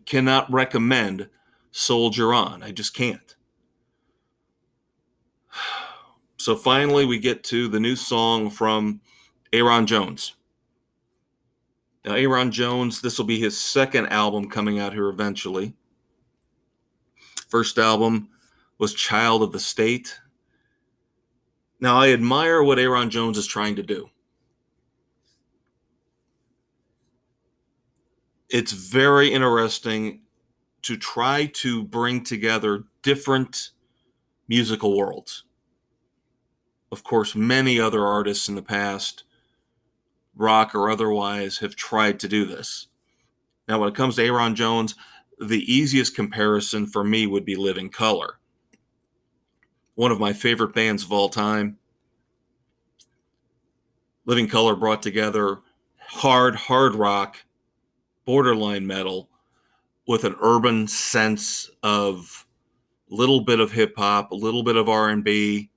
[0.05, 1.29] cannot recommend
[1.71, 2.63] Soldier On.
[2.63, 3.35] I just can't.
[6.41, 8.99] So finally, we get to the new song from
[9.53, 10.33] Ayron Jones.
[12.03, 15.75] Now, Ayron Jones, this will be his second album coming out here eventually.
[17.47, 18.29] First album
[18.79, 20.19] was Child of the State.
[21.79, 24.09] Now, I admire what Ayron Jones is trying to do.
[28.49, 30.21] It's very interesting
[30.81, 33.69] to try to bring together different
[34.47, 35.43] musical worlds.
[36.91, 39.23] Of course, many other artists in the past,
[40.35, 42.87] rock or otherwise, have tried to do this.
[43.67, 44.95] Now, when it comes to Ayron Jones,
[45.39, 48.39] the easiest comparison for me would be Living Colour
[49.95, 51.77] one of my favorite bands of all time.
[54.25, 55.59] Living Colour brought together
[55.99, 57.37] hard, hard rock,
[58.25, 59.29] borderline metal
[60.07, 62.45] with an urban sense of
[63.11, 65.69] a little bit of hip hop, a little bit of R&B,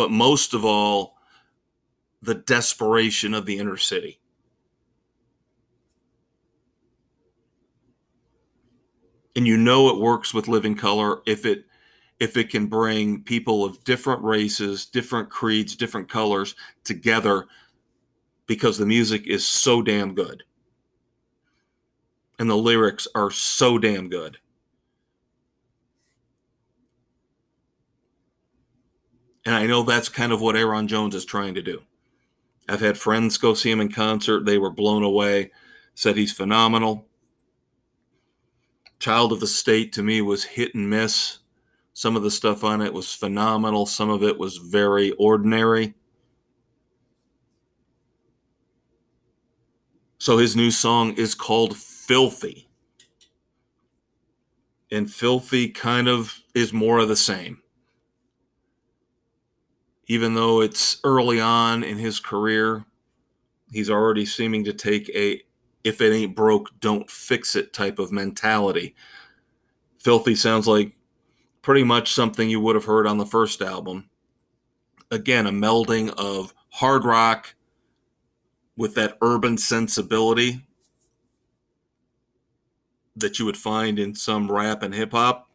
[0.00, 1.18] but most of all
[2.22, 4.18] the desperation of the inner city.
[9.36, 11.66] And you know it works with Living Colour if it
[12.18, 17.46] if it can bring people of different races, different creeds, different colors together
[18.46, 20.44] because the music is so damn good.
[22.38, 24.38] And the lyrics are so damn good.
[29.44, 31.82] And I know that's kind of what Ayron Jones is trying to do.
[32.68, 34.44] I've had friends go see him in concert.
[34.44, 35.50] They were blown away,
[35.94, 37.06] said he's phenomenal.
[38.98, 41.38] Child of the State to me was hit and miss.
[41.94, 45.94] Some of the stuff on it was phenomenal, some of it was very ordinary.
[50.18, 52.68] So his new song is called Filthy.
[54.92, 57.62] And Filthy kind of is more of the same.
[60.10, 62.84] Even though it's early on in his career,
[63.70, 65.40] he's already seeming to take a
[65.84, 68.96] if it ain't broke, don't fix it type of mentality.
[70.00, 70.94] Filthy sounds like
[71.62, 74.10] pretty much something you would have heard on the first album.
[75.12, 77.54] Again, a melding of hard rock
[78.76, 80.66] with that urban sensibility
[83.14, 85.49] that you would find in some rap and hip hop.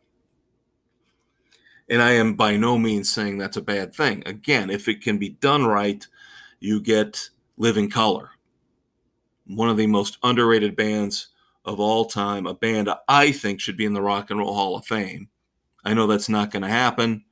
[1.89, 4.23] And I am by no means saying that's a bad thing.
[4.25, 6.05] Again, if it can be done right,
[6.59, 8.31] you get Living Colour,
[9.45, 11.27] one of the most underrated bands
[11.63, 14.75] of all time, a band I think should be in the Rock and Roll Hall
[14.75, 15.29] of Fame.
[15.83, 17.25] I know that's not going to happen,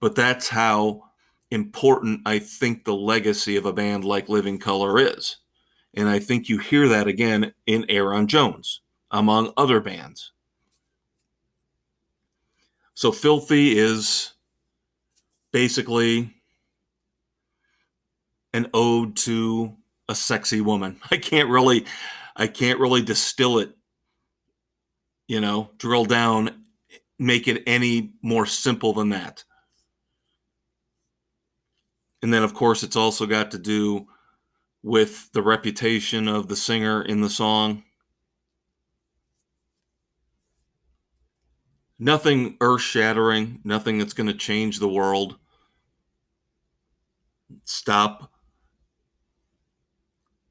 [0.00, 1.04] but that's how
[1.50, 5.36] important I think the legacy of a band like Living Colour is.
[5.94, 10.32] And I think you hear that again in Ayron Jones, among other bands.
[12.94, 14.32] So Filthy is
[15.52, 16.32] basically
[18.52, 19.76] an ode to
[20.08, 21.00] a sexy woman.
[21.10, 21.84] I can't really
[22.36, 23.76] I can't really distill it,
[25.28, 26.64] you know, drill down,
[27.18, 29.44] make it any more simple than that.
[32.22, 34.06] And then, of course, it's also got to do
[34.82, 37.84] with the reputation of the singer in the song.
[41.98, 45.36] Nothing earth shattering, nothing that's going to change the world.
[47.64, 48.32] Stop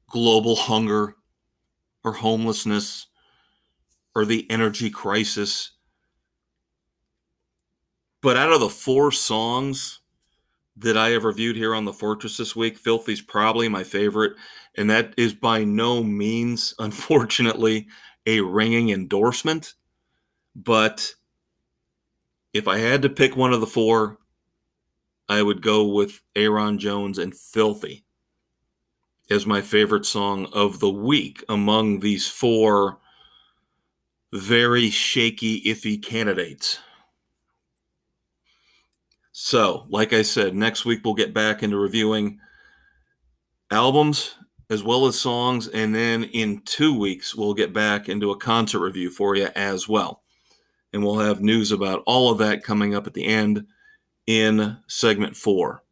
[0.08, 1.16] global hunger
[2.02, 3.06] or homelessness
[4.14, 5.72] or the energy crisis.
[8.22, 10.00] But out of the four songs,
[10.76, 12.76] that I have reviewed here on the Fortress this week.
[12.76, 14.34] Filthy's probably my favorite,
[14.76, 17.86] and that is by no means, unfortunately,
[18.26, 19.74] a ringing endorsement.
[20.56, 21.14] But
[22.54, 24.16] if I had to pick one of the four,
[25.28, 28.04] I would go with Ayron Jones and Filthy
[29.30, 32.98] as my favorite song of the week among these four
[34.32, 36.78] very shaky, iffy candidates.
[39.32, 42.38] So, like I said, next week we'll get back into reviewing
[43.70, 44.34] albums
[44.70, 45.68] as well as songs.
[45.68, 49.88] And then in two weeks, we'll get back into a concert review for you as
[49.88, 50.23] well.
[50.94, 53.66] And we'll have news about all of that coming up at the end
[54.26, 55.82] in segment four.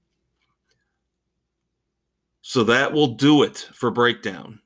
[2.40, 4.60] So that will do it for breakdown.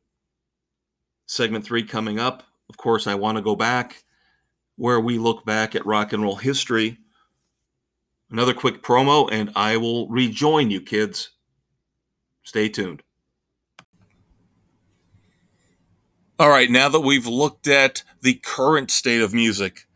[1.26, 2.44] Segment three coming up.
[2.68, 4.04] Of course, I want to go back
[4.76, 6.98] where we look back at rock and roll history
[8.30, 11.30] another quick promo, and I will rejoin you, kids.
[12.42, 13.02] Stay tuned.
[16.38, 19.86] All right, now that we've looked at the current state of music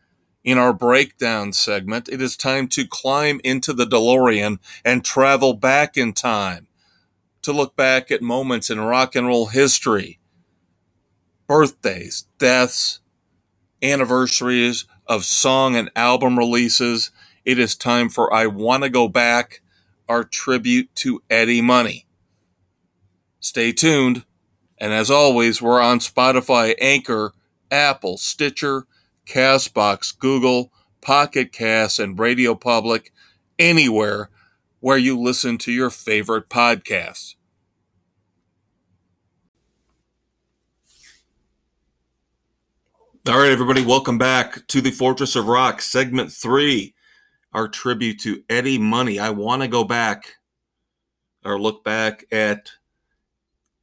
[0.43, 5.97] in our breakdown segment, it is time to climb into the DeLorean and travel back
[5.97, 6.67] in time
[7.41, 10.19] to look back at moments in rock and roll history,
[11.47, 12.99] birthdays, deaths,
[13.81, 17.11] anniversaries of song and album releases,
[17.43, 19.61] it is time for I Want to Go Back,
[20.07, 22.05] our tribute to Eddie Money.
[23.39, 24.23] Stay tuned.
[24.77, 27.33] And as always, we're on Spotify, Anchor,
[27.69, 28.85] Apple, Stitcher,
[29.27, 33.11] Castbox, Google, Pocket Cast, and Radio Public,
[33.57, 34.29] anywhere
[34.79, 37.35] where you listen to your favorite podcasts.
[43.27, 46.95] All right, everybody, welcome back to the Fortress of Rock, segment three
[47.53, 49.19] our tribute to Eddie Money.
[49.19, 50.35] I want to go back
[51.43, 52.71] or look back at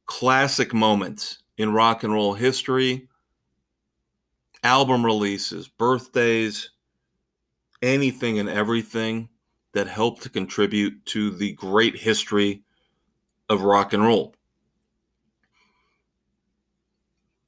[0.05, 3.07] classic moments in rock and roll history,
[4.63, 6.71] album releases, birthdays,
[7.81, 9.29] anything and everything
[9.73, 12.63] that helped to contribute to the great history
[13.47, 14.33] of rock and roll.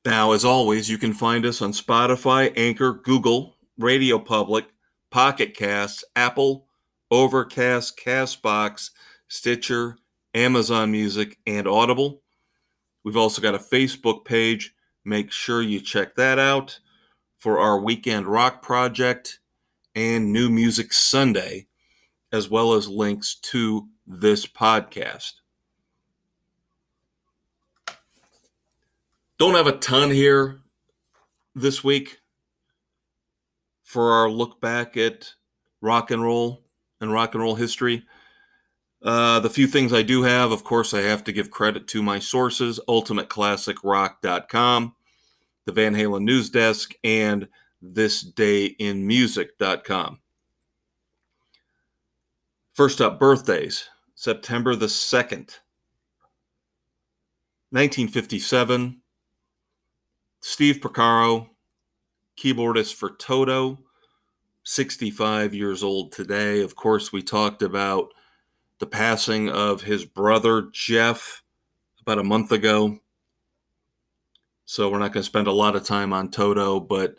[0.05, 4.65] Now, as always, you can find us on Spotify, Anchor, Google, Radio Public,
[5.11, 6.65] Pocket Casts, Apple,
[7.11, 8.91] Overcast, Castbox,
[9.27, 9.97] Stitcher,
[10.33, 12.21] Amazon Music, and Audible.
[13.03, 14.73] We've also got a Facebook page.
[15.03, 16.79] Make sure you check that out
[17.41, 19.39] for our Weekend Rock project
[19.95, 21.65] and New Music Sunday,
[22.31, 25.33] as well as links to this podcast.
[29.39, 30.59] Don't have a ton here
[31.55, 32.19] this week
[33.81, 35.33] for our look back at
[35.81, 36.61] rock and roll
[37.01, 38.03] and rock and roll history.
[39.01, 42.03] Uh, the few things I do have, of course, I have to give credit to
[42.03, 44.93] my sources ultimateclassicrock.com,
[45.71, 47.47] the Van Halen News Desk, and
[47.83, 50.19] thisdayinmusic.com.
[52.73, 55.59] First up, birthdays September the 2nd,
[57.69, 58.97] 1957.
[60.43, 61.49] Steve Porcaro,
[62.35, 63.77] keyboardist for Toto,
[64.63, 66.61] 65 years old today.
[66.61, 68.09] Of course, we talked about
[68.79, 71.43] the passing of his brother, Jeff,
[72.01, 72.97] about a month ago.
[74.65, 77.15] So we're not going to spend a lot of time on Toto, but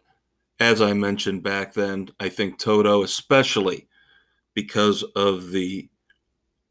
[0.58, 3.88] as I mentioned back then, I think Toto, especially
[4.54, 5.88] because of the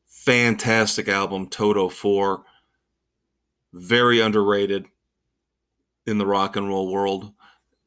[0.07, 2.43] fantastic album Toto 4,
[3.73, 4.85] very underrated
[6.05, 7.31] in the rock and roll world.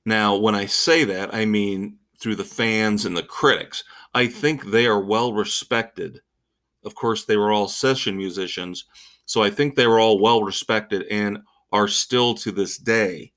[0.05, 3.85] Now, when I say that, I mean through the fans and the critics.
[4.15, 6.21] I think they are well respected.
[6.83, 8.85] Of course, they were all session musicians,
[9.27, 11.41] so I think they were all well respected and
[11.75, 13.33] are still to this day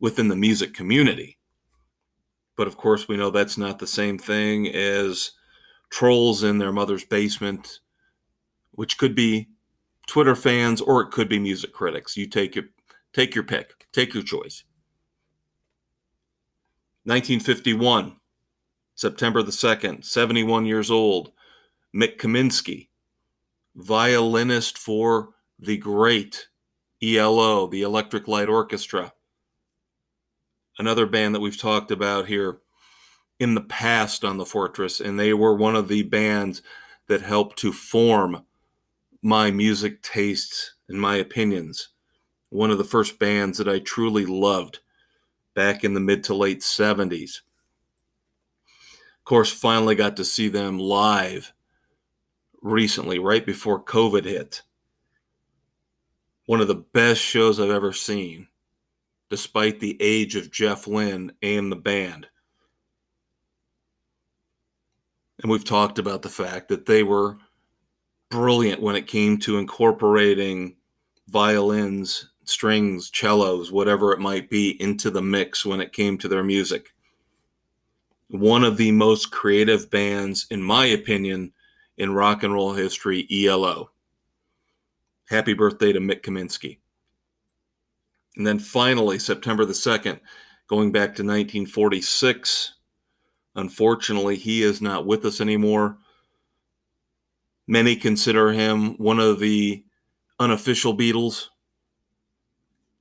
[0.00, 1.38] within the music community.
[2.56, 5.30] But of course, we know that's not the same thing as
[5.90, 7.78] trolls in their mother's basement,
[8.72, 9.48] which could be
[10.08, 12.16] Twitter fans or it could be music critics.
[12.16, 12.64] You take your
[13.12, 14.64] take your pick, take your choice.
[17.04, 18.16] 1951,
[18.96, 21.30] September the 2nd, 71 years old,
[21.92, 22.88] Mik Kaminski,
[23.76, 25.28] violinist for
[25.60, 26.48] the great
[27.04, 29.12] ELO, the Electric Light Orchestra
[30.78, 32.58] another band that we've talked about here
[33.38, 36.62] in the past on the Fortress, and they were one of the bands
[37.08, 38.44] that helped to form
[39.22, 41.88] my music tastes and my opinions.
[42.50, 44.80] One of the first bands that I truly loved
[45.54, 47.40] back in the mid to late 70s.
[49.18, 51.52] Of course, finally got to see them live
[52.62, 54.62] recently, right before COVID hit.
[56.46, 58.48] One of the best shows I've ever seen
[59.30, 62.28] despite the age of Jeff Lynne and the band.
[65.42, 67.38] And we've talked about the fact that they were
[68.30, 70.76] brilliant when it came to incorporating
[71.28, 76.44] violins, strings, cellos, whatever it might be, into the mix when it came to their
[76.44, 76.94] music.
[78.28, 81.52] One of the most creative bands, in my opinion,
[81.96, 83.90] in rock and roll history, ELO.
[85.28, 86.78] Happy birthday to Mik Kaminski.
[88.36, 90.20] And then finally, September the 2nd,
[90.68, 92.74] going back to 1946.
[93.54, 95.98] Unfortunately, he is not with us anymore.
[97.66, 99.84] Many consider him one of the
[100.38, 101.46] unofficial Beatles,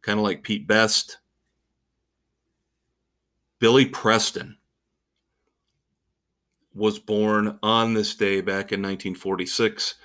[0.02, 1.18] kind of like Pete Best.
[3.60, 4.58] Billy Preston
[6.74, 9.96] was born on this day back in 1946.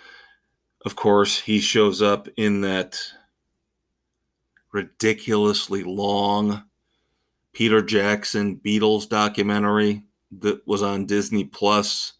[0.84, 2.98] Of course, he shows up in that
[4.72, 6.64] ridiculously long
[7.52, 10.04] Peter Jackson Beatles documentary
[10.40, 12.12] that was on Disney Plus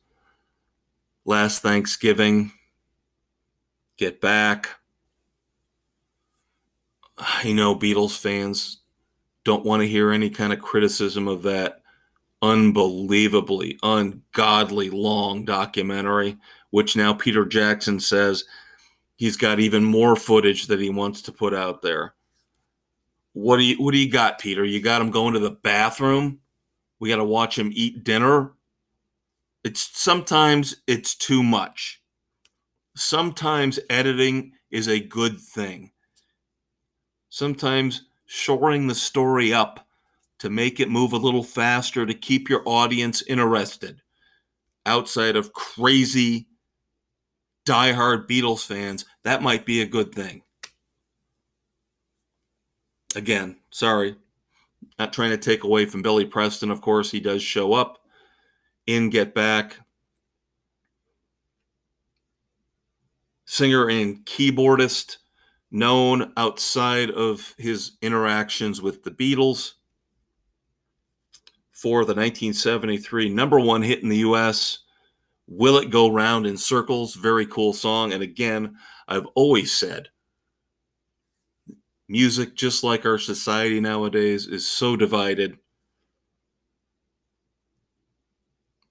[1.25, 2.53] last Thanksgiving.
[3.97, 4.69] Get back.
[7.17, 8.79] I know Beatles fans
[9.45, 11.83] don't want to hear any kind of criticism of that
[12.43, 16.39] unbelievably, ungodly long documentary,
[16.71, 18.45] which now Peter Jackson says
[19.17, 22.15] he's got even more footage that he wants to put out there.
[23.33, 24.65] What do you what do you got, Peter?
[24.65, 26.41] You got him going to the bathroom?
[26.99, 28.53] We got to watch him eat dinner?
[29.65, 32.03] It's sometimes it's too much.
[32.97, 35.93] Sometimes editing is a good thing.
[37.29, 39.87] Sometimes shoring the story up
[40.39, 44.03] to make it move a little faster to keep your audience interested
[44.87, 46.49] outside of crazy
[47.69, 50.43] diehard Beatles fans, that might be a good thing.
[53.15, 54.17] Again, sorry,
[54.99, 56.71] not trying to take away from Billy Preston.
[56.71, 57.99] Of course, he does show up
[58.87, 59.77] in Get Back.
[63.45, 65.19] Singer and keyboardist,
[65.71, 69.73] known outside of his interactions with the Beatles
[71.71, 74.81] for the 1973 number one hit in the US.
[75.49, 77.15] Will It Go Round in Circles?
[77.15, 78.13] Very cool song.
[78.13, 78.77] And again,
[79.09, 80.11] I've always said
[82.07, 85.59] music, just like our society nowadays, is so divided.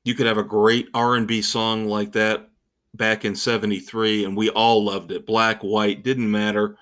[0.03, 2.49] You could have a great R&B song like that
[2.93, 5.25] back in 73 and we all loved it.
[5.25, 6.77] Black, white, didn't matter.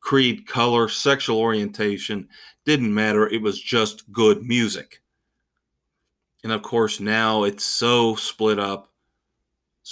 [0.00, 2.28] Creed, color, sexual orientation,
[2.64, 3.28] didn't matter.
[3.28, 5.00] It was just good music.
[6.42, 8.91] And of course, now it's so split up,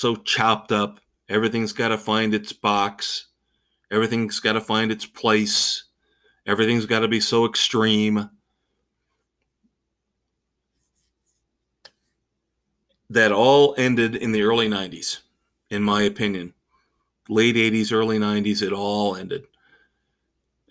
[0.00, 0.98] so chopped up.
[1.28, 3.26] Everything's got to find its box.
[3.90, 5.84] Everything's got to find its place.
[6.46, 8.30] Everything's got to be so extreme.
[13.10, 15.18] That all ended in the early 90s,
[15.68, 16.54] in my opinion.
[17.28, 19.48] Late 80s, early 90s, it all ended.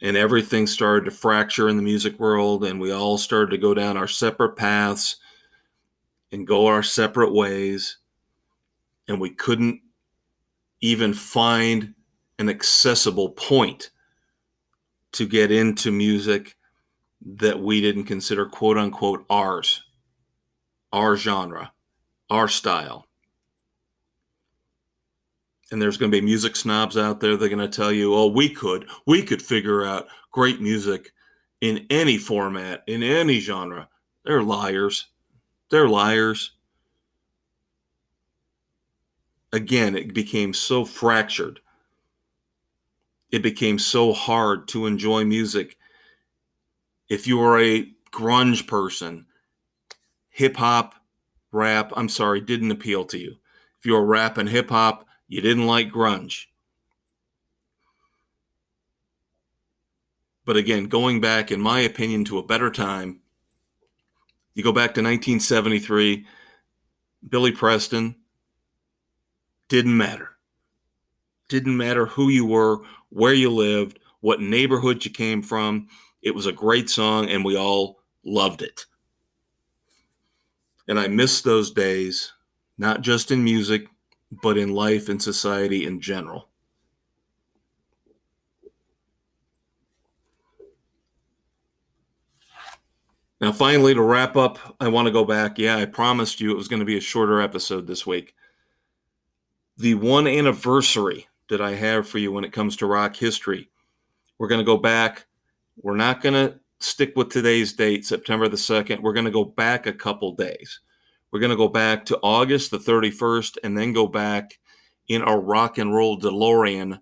[0.01, 3.75] And everything started to fracture in the music world, and we all started to go
[3.75, 5.17] down our separate paths
[6.31, 7.98] and go our separate ways.
[9.09, 9.81] And we couldn't
[10.79, 11.93] even find
[12.37, 13.89] an accessible point
[15.11, 16.55] to get into music
[17.21, 19.83] that we didn't consider quote unquote ours,
[20.93, 21.73] our genre,
[22.29, 23.07] our style.
[25.71, 27.35] And there's going to be music snobs out there.
[27.35, 31.11] They're going to tell you, oh, we could, we could figure out great music
[31.61, 33.89] in any format, in any genre.
[34.23, 35.07] They're liars.
[35.69, 36.51] They're liars.
[39.51, 41.59] Again, it became so fractured
[43.31, 45.77] it became so hard to enjoy music.
[47.07, 49.25] If you were a grunge person,
[50.29, 50.95] hip hop,
[51.51, 53.35] rap, I'm sorry, didn't appeal to you.
[53.79, 56.45] If you were rap and hip hop, you didn't like grunge.
[60.45, 63.21] But again, going back, in my opinion, to a better time,
[64.55, 66.25] you go back to 1973,
[67.29, 68.15] Billy Preston,
[69.69, 70.31] didn't matter.
[71.47, 75.87] Didn't matter who you were, where you lived, what neighborhood you came from.
[76.21, 78.85] It was a great song, and we all loved it.
[80.87, 82.33] And I miss those days,
[82.77, 83.87] not just in music,
[84.31, 86.49] but in life and society in general.
[93.41, 95.57] Now, finally, to wrap up, I want to go back.
[95.57, 98.35] Yeah, I promised you it was going to be a shorter episode this week.
[99.79, 103.69] The one anniversary that I have for you when it comes to rock history.
[104.37, 105.25] We're going to go back.
[105.81, 108.99] We're not going to stick with today's date, September the 2nd.
[108.99, 110.81] We're going to go back a couple days.
[111.31, 114.59] We're going to go back to August the 31st and then go back
[115.07, 116.99] in a rock and roll DeLorean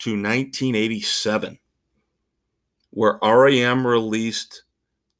[0.00, 1.58] to 1987,
[2.90, 4.64] where REM released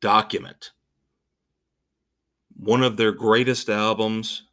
[0.00, 0.72] Document,
[2.56, 4.45] one of their greatest albums,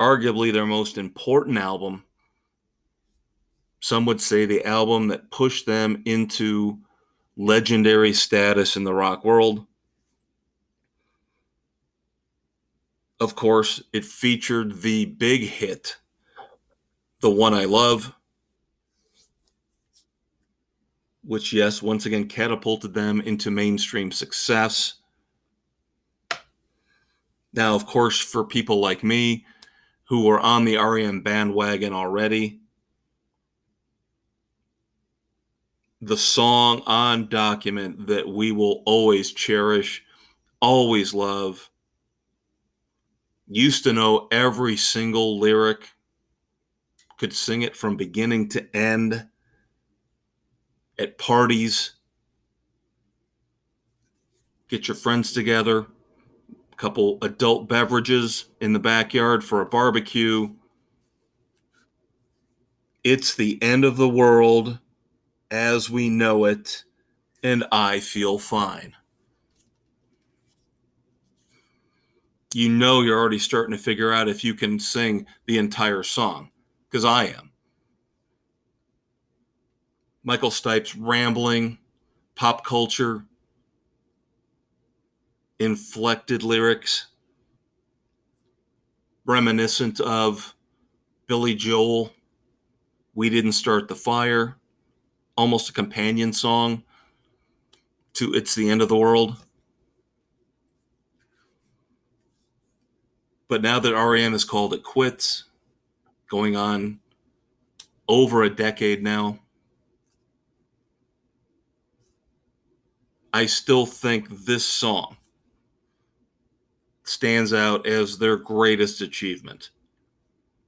[0.00, 2.04] arguably their most important album
[3.82, 6.78] some would say the album that pushed them into
[7.36, 9.66] legendary status in the rock world.
[13.18, 15.96] Of course, it featured the big hit,
[17.20, 18.14] The One I Love,
[21.24, 24.94] which, yes, once again catapulted them into mainstream success.
[27.52, 29.44] Now, of course, for people like me
[30.12, 32.60] who were on the REM bandwagon already,
[36.02, 40.04] the song on document that we will always cherish,
[40.60, 41.70] always love.
[43.48, 45.88] Used to know every single lyric,
[47.16, 49.28] could sing it from beginning to end
[50.98, 51.94] at parties.
[54.68, 55.86] Get your friends together,
[56.76, 60.54] couple adult beverages in the backyard for a barbecue.
[63.04, 64.78] It's the end of the world
[65.50, 66.84] as we know it,
[67.42, 68.94] and I feel fine.
[72.54, 76.50] You know, you're already starting to figure out if you can sing the entire song,
[76.88, 77.50] because I am.
[80.22, 81.78] Michael Stipe's rambling,
[82.34, 83.24] pop culture,
[85.62, 87.06] inflected lyrics,
[89.24, 90.54] reminiscent of
[91.26, 92.12] Billy Joel,
[93.14, 94.56] We Didn't Start the Fire
[95.36, 96.82] almost a companion song
[98.14, 99.36] to It's the End of the World.
[103.48, 105.44] But now that REM has called it quits,
[106.30, 107.00] going on
[108.08, 109.38] over a decade now,
[113.32, 115.16] I still think this song
[117.04, 119.70] stands out as their greatest achievement.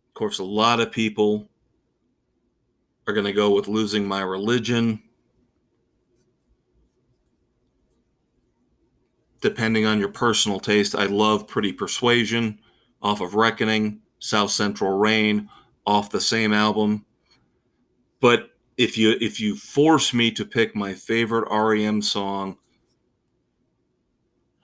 [0.09, 1.49] Of course, a lot of people
[3.07, 5.03] are going to go with losing my religion.
[9.41, 12.61] Depending on your personal taste, I love Pretty Persuasion,
[13.03, 15.51] off of Reckoning, South Central Rain
[15.87, 17.05] off the same album.
[18.21, 22.57] But if you if you force me to pick my favorite REM song,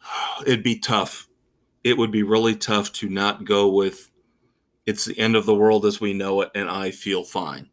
[0.47, 1.29] it'd be tough.
[1.83, 4.11] It would be really tough to not go with
[4.87, 7.71] it's the end of the world as we know it and I feel fine.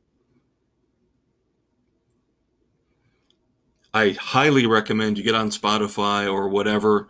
[3.93, 7.07] I highly recommend you get on Spotify or whatever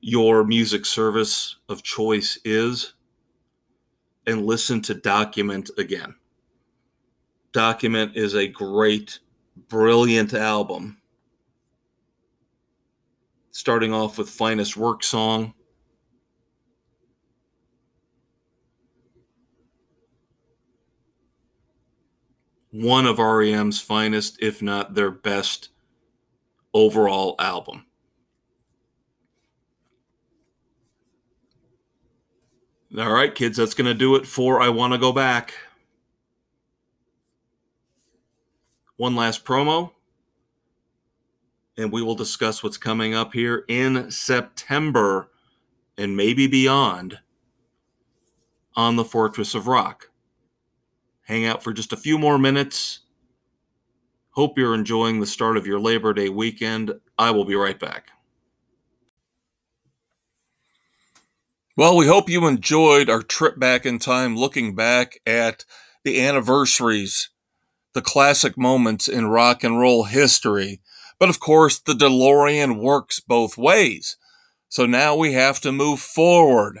[0.00, 2.92] your music service of choice is
[4.26, 6.14] and listen to Document again.
[7.52, 9.20] Document is a great,
[9.68, 10.98] brilliant album.
[13.50, 15.54] Starting off with Finest Work Song.
[22.78, 25.70] One of REM's finest, if not their best
[26.74, 27.86] overall album.
[32.98, 35.54] All right, kids, that's going to do it for I Want to Go Back.
[38.98, 39.92] One last promo,
[41.78, 45.30] and we will discuss what's coming up here in September
[45.96, 47.20] and maybe beyond
[48.74, 50.10] on the Fortress of Rock.
[51.26, 53.00] Hang out for just a few more minutes
[54.36, 57.00] Hope you're enjoying the start of your Labor Day weekend.
[57.16, 58.08] I will be right back.
[61.74, 65.64] Well, we hope you enjoyed our trip back in time looking back at
[66.04, 67.30] the anniversaries,
[67.94, 70.82] the classic moments in rock and roll history.
[71.18, 74.18] But of course, the DeLorean works both ways.
[74.68, 76.80] So now we have to move forward.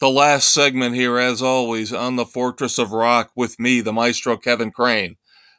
[0.00, 4.38] The last segment here, as always, on the Fortress of Rock with me, the maestro
[4.38, 5.16] Kevin Crane.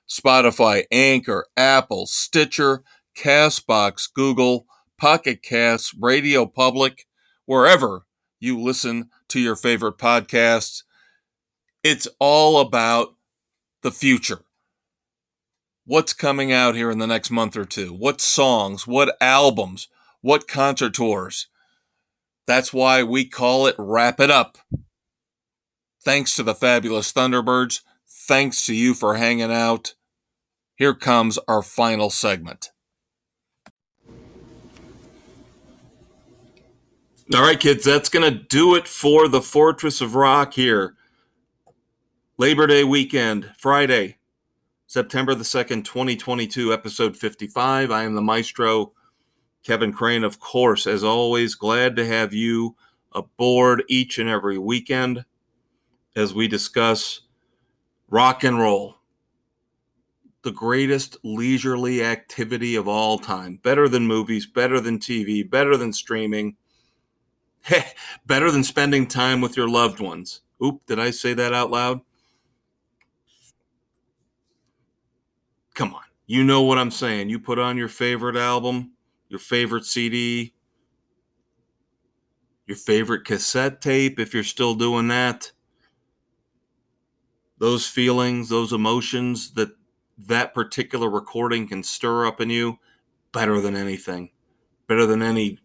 [0.10, 2.84] Spotify, Anchor, Apple, Stitcher,
[3.16, 4.66] Castbox, Google,
[4.98, 7.06] Pocket Casts, Radio Public,
[7.46, 8.08] wherever
[8.40, 10.82] you listen to your favorite podcasts.
[11.84, 13.16] It's all about
[13.84, 14.42] the future.
[15.86, 17.94] What's coming out here in the next month or two?
[17.94, 18.88] What songs?
[18.88, 19.88] What albums?
[20.22, 21.48] What concert tours?
[22.52, 24.58] That's why we call it Wrap It Up.
[26.04, 27.80] Thanks to the fabulous Thunderbirds.
[28.06, 29.94] Thanks to you for hanging out.
[30.76, 32.72] Here comes our final segment.
[37.34, 40.96] All right, kids, that's going to do it for the Fortress of Rock here.
[42.38, 44.18] Labor Day weekend, Friday,
[44.88, 47.92] September the 2nd, 2022, episode 55.
[47.92, 48.92] I am the maestro,
[49.64, 50.88] Kevin Crane, of course.
[50.88, 52.76] As always, glad to have you
[53.14, 55.26] aboard each and every weekend
[56.16, 57.22] as we discuss
[58.10, 58.98] rock and roll
[60.44, 63.60] the greatest leisurely activity of all time.
[63.62, 66.56] Better than movies, better than TV, better than streaming,
[68.26, 70.42] better than spending time with your loved ones.
[70.64, 72.02] Oop, did I say that out loud?
[75.74, 76.02] Come on.
[76.26, 77.30] You know what I'm saying.
[77.30, 78.92] You put on your favorite album,
[79.32, 80.54] your favorite CD,
[82.68, 85.54] your favorite cassette tape, if you're still doing that.
[87.58, 89.70] Those feelings, those emotions that
[90.18, 92.78] that particular recording can stir up in you
[93.32, 94.32] better than anything,
[94.88, 95.60] better than any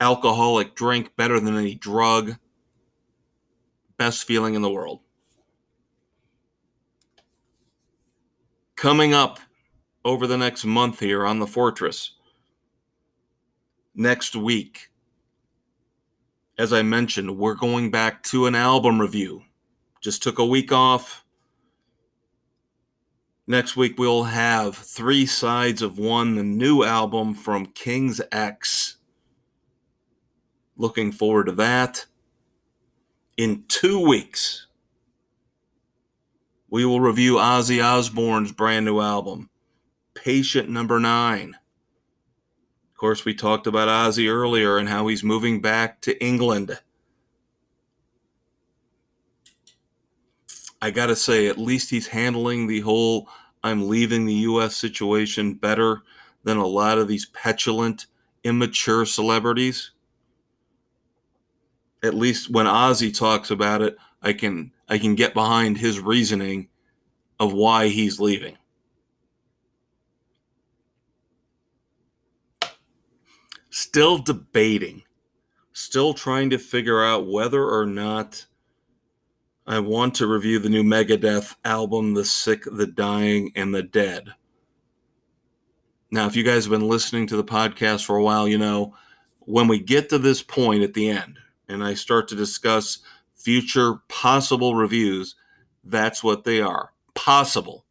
[0.00, 2.34] alcoholic drink, better than any drug.
[3.96, 5.00] Best feeling in the world.
[8.74, 9.38] Coming up
[10.04, 12.15] over the next month here on the Fortress,
[13.96, 14.90] next week,
[16.58, 19.42] as I mentioned, we're going back to an album review.
[20.00, 21.26] Just took a week off
[23.48, 28.96] Next week, we'll have Three Sides of One, the new album from King's X.
[30.76, 32.06] Looking forward to that.
[33.36, 34.66] In two weeks,
[36.68, 39.48] we will review Ozzy Osbourne's brand new album,
[40.14, 41.56] Patient Number Nine.
[42.96, 46.80] Of course, we talked about Ozzy earlier and how he's moving back to England.
[50.80, 53.28] I got to say, at least he's handling the whole
[53.62, 54.76] I'm leaving the U.S.
[54.76, 56.04] situation better
[56.42, 58.06] than a lot of these petulant,
[58.44, 59.90] immature celebrities.
[62.02, 66.68] At least when Ozzy talks about it, I can I can get behind his reasoning
[67.38, 68.56] of why he's leaving.
[73.96, 75.04] Still debating,
[75.72, 78.44] still trying to figure out whether or not
[79.66, 84.34] I want to review the new Megadeth album, The Sick, the Dying, and the Dead.
[86.10, 88.94] Now, if you guys have been listening to the podcast for a while, you know
[89.38, 92.98] when we get to this point at the end, and I start to discuss
[93.32, 95.36] future possible reviews,
[95.84, 97.85] that's what they are possible.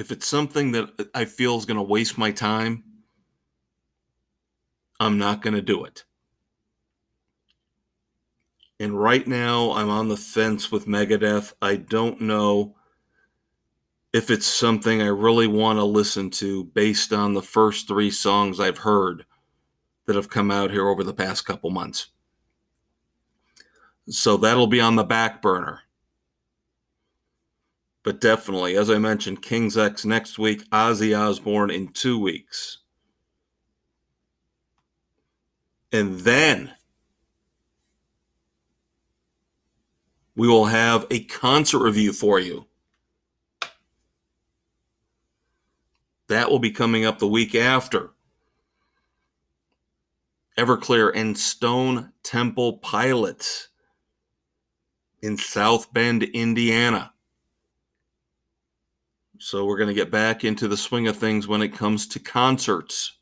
[0.00, 2.84] If it's something that I feel is going to waste my time,
[4.98, 6.04] I'm not going to do it.
[8.80, 11.52] And right now, I'm on the fence with Megadeth.
[11.60, 12.76] I don't know
[14.10, 18.58] if it's something I really want to listen to based on the first three songs
[18.58, 19.26] I've heard
[20.06, 22.06] that have come out here over the past couple months.
[24.08, 25.82] So that'll be on the back burner.
[28.02, 32.78] But definitely, as I mentioned, King's X next week, Ozzy Osbourne in two weeks.
[35.92, 36.72] And then
[40.34, 42.66] we will have a concert review for you.
[46.28, 48.12] That will be coming up the week after.
[50.56, 53.68] Everclear and Stone Temple Pilots
[55.20, 57.12] in South Bend, Indiana.
[59.42, 62.18] So we're going to get back into the swing of things when it comes to
[62.18, 63.16] concerts.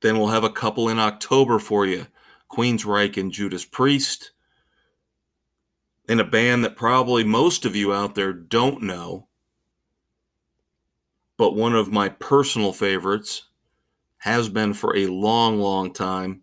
[0.00, 2.08] Then we'll have a couple in October for you.
[2.50, 4.32] Queensryche and Judas Priest,
[6.08, 9.28] and a band that probably most of you out there don't know,
[11.38, 13.44] but one of my personal favorites
[14.18, 16.42] has been for a long, long time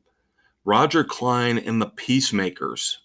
[0.65, 2.99] Roger Clyne and the Peacemakers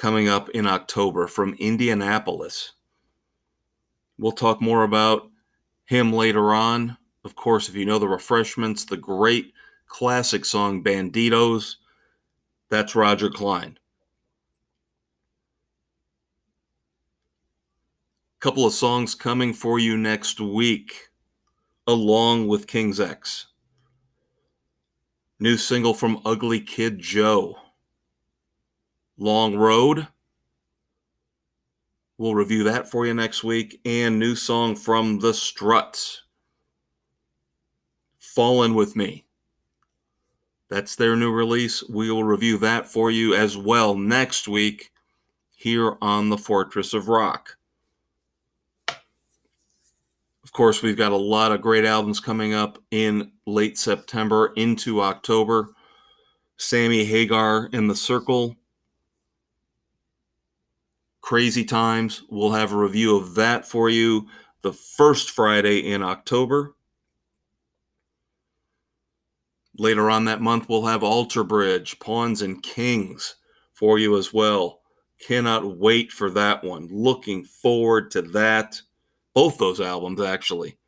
[0.00, 2.72] coming up in October from Indianapolis.
[4.16, 5.28] We'll talk more about
[5.84, 6.96] him later on.
[7.22, 9.52] Of course, if you know the refreshments, the great
[9.88, 11.74] classic song Banditos.
[12.70, 13.78] That's Roger Clyne.
[18.38, 21.10] Couple of songs coming for you next week,
[21.86, 23.48] along with King's X.
[25.38, 27.58] New single from Ugly Kid Joe.
[29.20, 30.08] Long Road.
[32.16, 33.78] We'll review that for you next week.
[33.84, 36.22] And new song from The Struts.
[38.16, 39.26] Fallen with Me.
[40.70, 41.86] That's their new release.
[41.86, 44.90] We will review that for you as well next week
[45.54, 47.58] here on the Fortress of Rock.
[48.88, 55.02] Of course, we've got a lot of great albums coming up in late September into
[55.02, 55.74] October.
[56.56, 58.56] Sammy Hagar and the Circle.
[61.30, 62.24] Crazy Times.
[62.28, 64.26] We'll have a review of that for you
[64.62, 66.74] the first Friday in October.
[69.78, 73.36] Later on that month, we'll have Alter Bridge, Pawns and Kings
[73.74, 74.80] for you as well.
[75.24, 76.88] Cannot wait for that one.
[76.90, 78.82] Looking forward to that.
[79.32, 80.78] Both those albums, actually.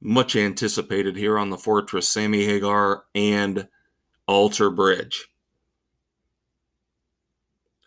[0.00, 3.66] Much anticipated here on the Fortress, Sammy Hagar and
[4.28, 5.26] Alter Bridge.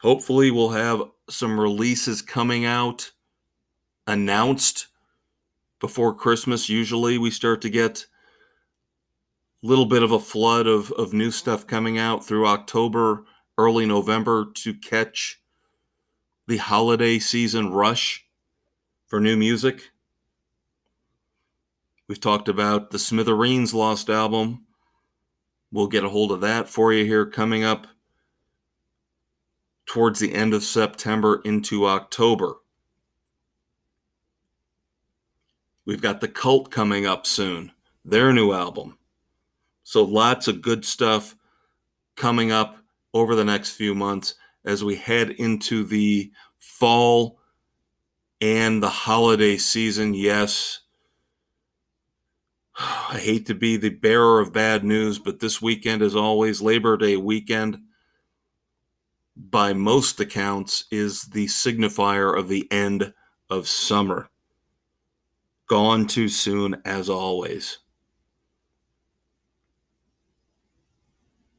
[0.02, 3.12] Hopefully, we'll have some releases coming out
[4.06, 4.88] announced
[5.80, 6.70] before Christmas.
[6.70, 8.06] Usually, we start to get
[9.64, 13.26] a little bit of a flood of, of new stuff coming out through October,
[13.58, 15.42] early November to catch
[16.48, 18.26] the holiday season rush
[19.08, 19.92] for new music.
[22.08, 24.66] We've talked about the Smithereens Lost album.
[25.72, 27.88] We'll get a hold of that for you here coming up
[29.88, 32.58] towards the end of September into October.
[35.86, 37.72] We've got The Cult coming up soon,
[38.04, 38.98] their new album.
[39.84, 41.36] So lots of good stuff
[42.16, 42.78] coming up
[43.14, 44.36] over the next few months
[44.66, 47.40] as we head into the fall
[48.42, 50.14] and the holiday season.
[50.14, 50.82] Yes,
[52.78, 56.98] I hate to be the bearer of bad news, but this weekend is always Labor
[56.98, 57.80] Day weekend.
[59.40, 63.14] By most accounts, is the signifier of the end
[63.50, 64.30] of summer.
[65.68, 67.78] Gone too soon, as always.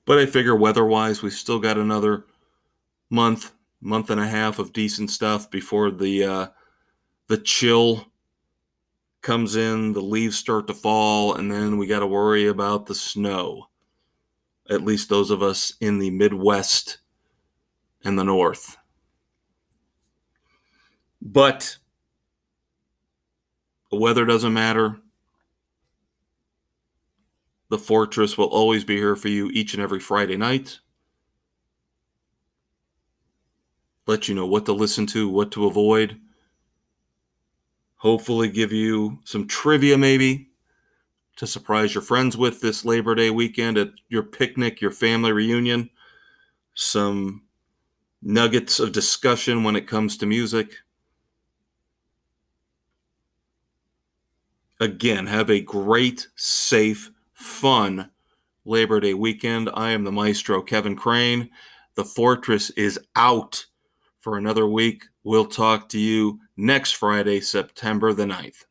[0.05, 2.24] But I figure weather wise, we still got another
[3.11, 6.47] month, month and a half of decent stuff before the uh,
[7.29, 8.07] the chill
[9.20, 12.95] comes in, the leaves start to fall, and then we got to worry about the
[12.95, 13.68] snow.
[14.70, 16.99] At least those of us in the Midwest
[18.05, 18.77] and the North.
[21.21, 21.77] But
[23.91, 25.01] the weather doesn't matter.
[27.71, 30.79] The Fortress will always be here for you each and every Friday night.
[34.07, 36.19] Let you know what to listen to, what to avoid,
[37.97, 40.49] hopefully give you some trivia maybe
[41.37, 45.91] to surprise your friends with this Labor Day weekend at your picnic, your family reunion,
[46.75, 47.43] some
[48.23, 50.77] nuggets of discussion when it comes to music.
[54.81, 58.11] Again, have a great, safe, fun
[58.64, 59.71] Labor Day weekend.
[59.75, 61.51] I am the maestro, Kevin Crane.
[61.97, 63.66] The Fortress is out
[64.19, 65.05] for another week.
[65.25, 68.68] We'll talk to you next Friday, September the 9th.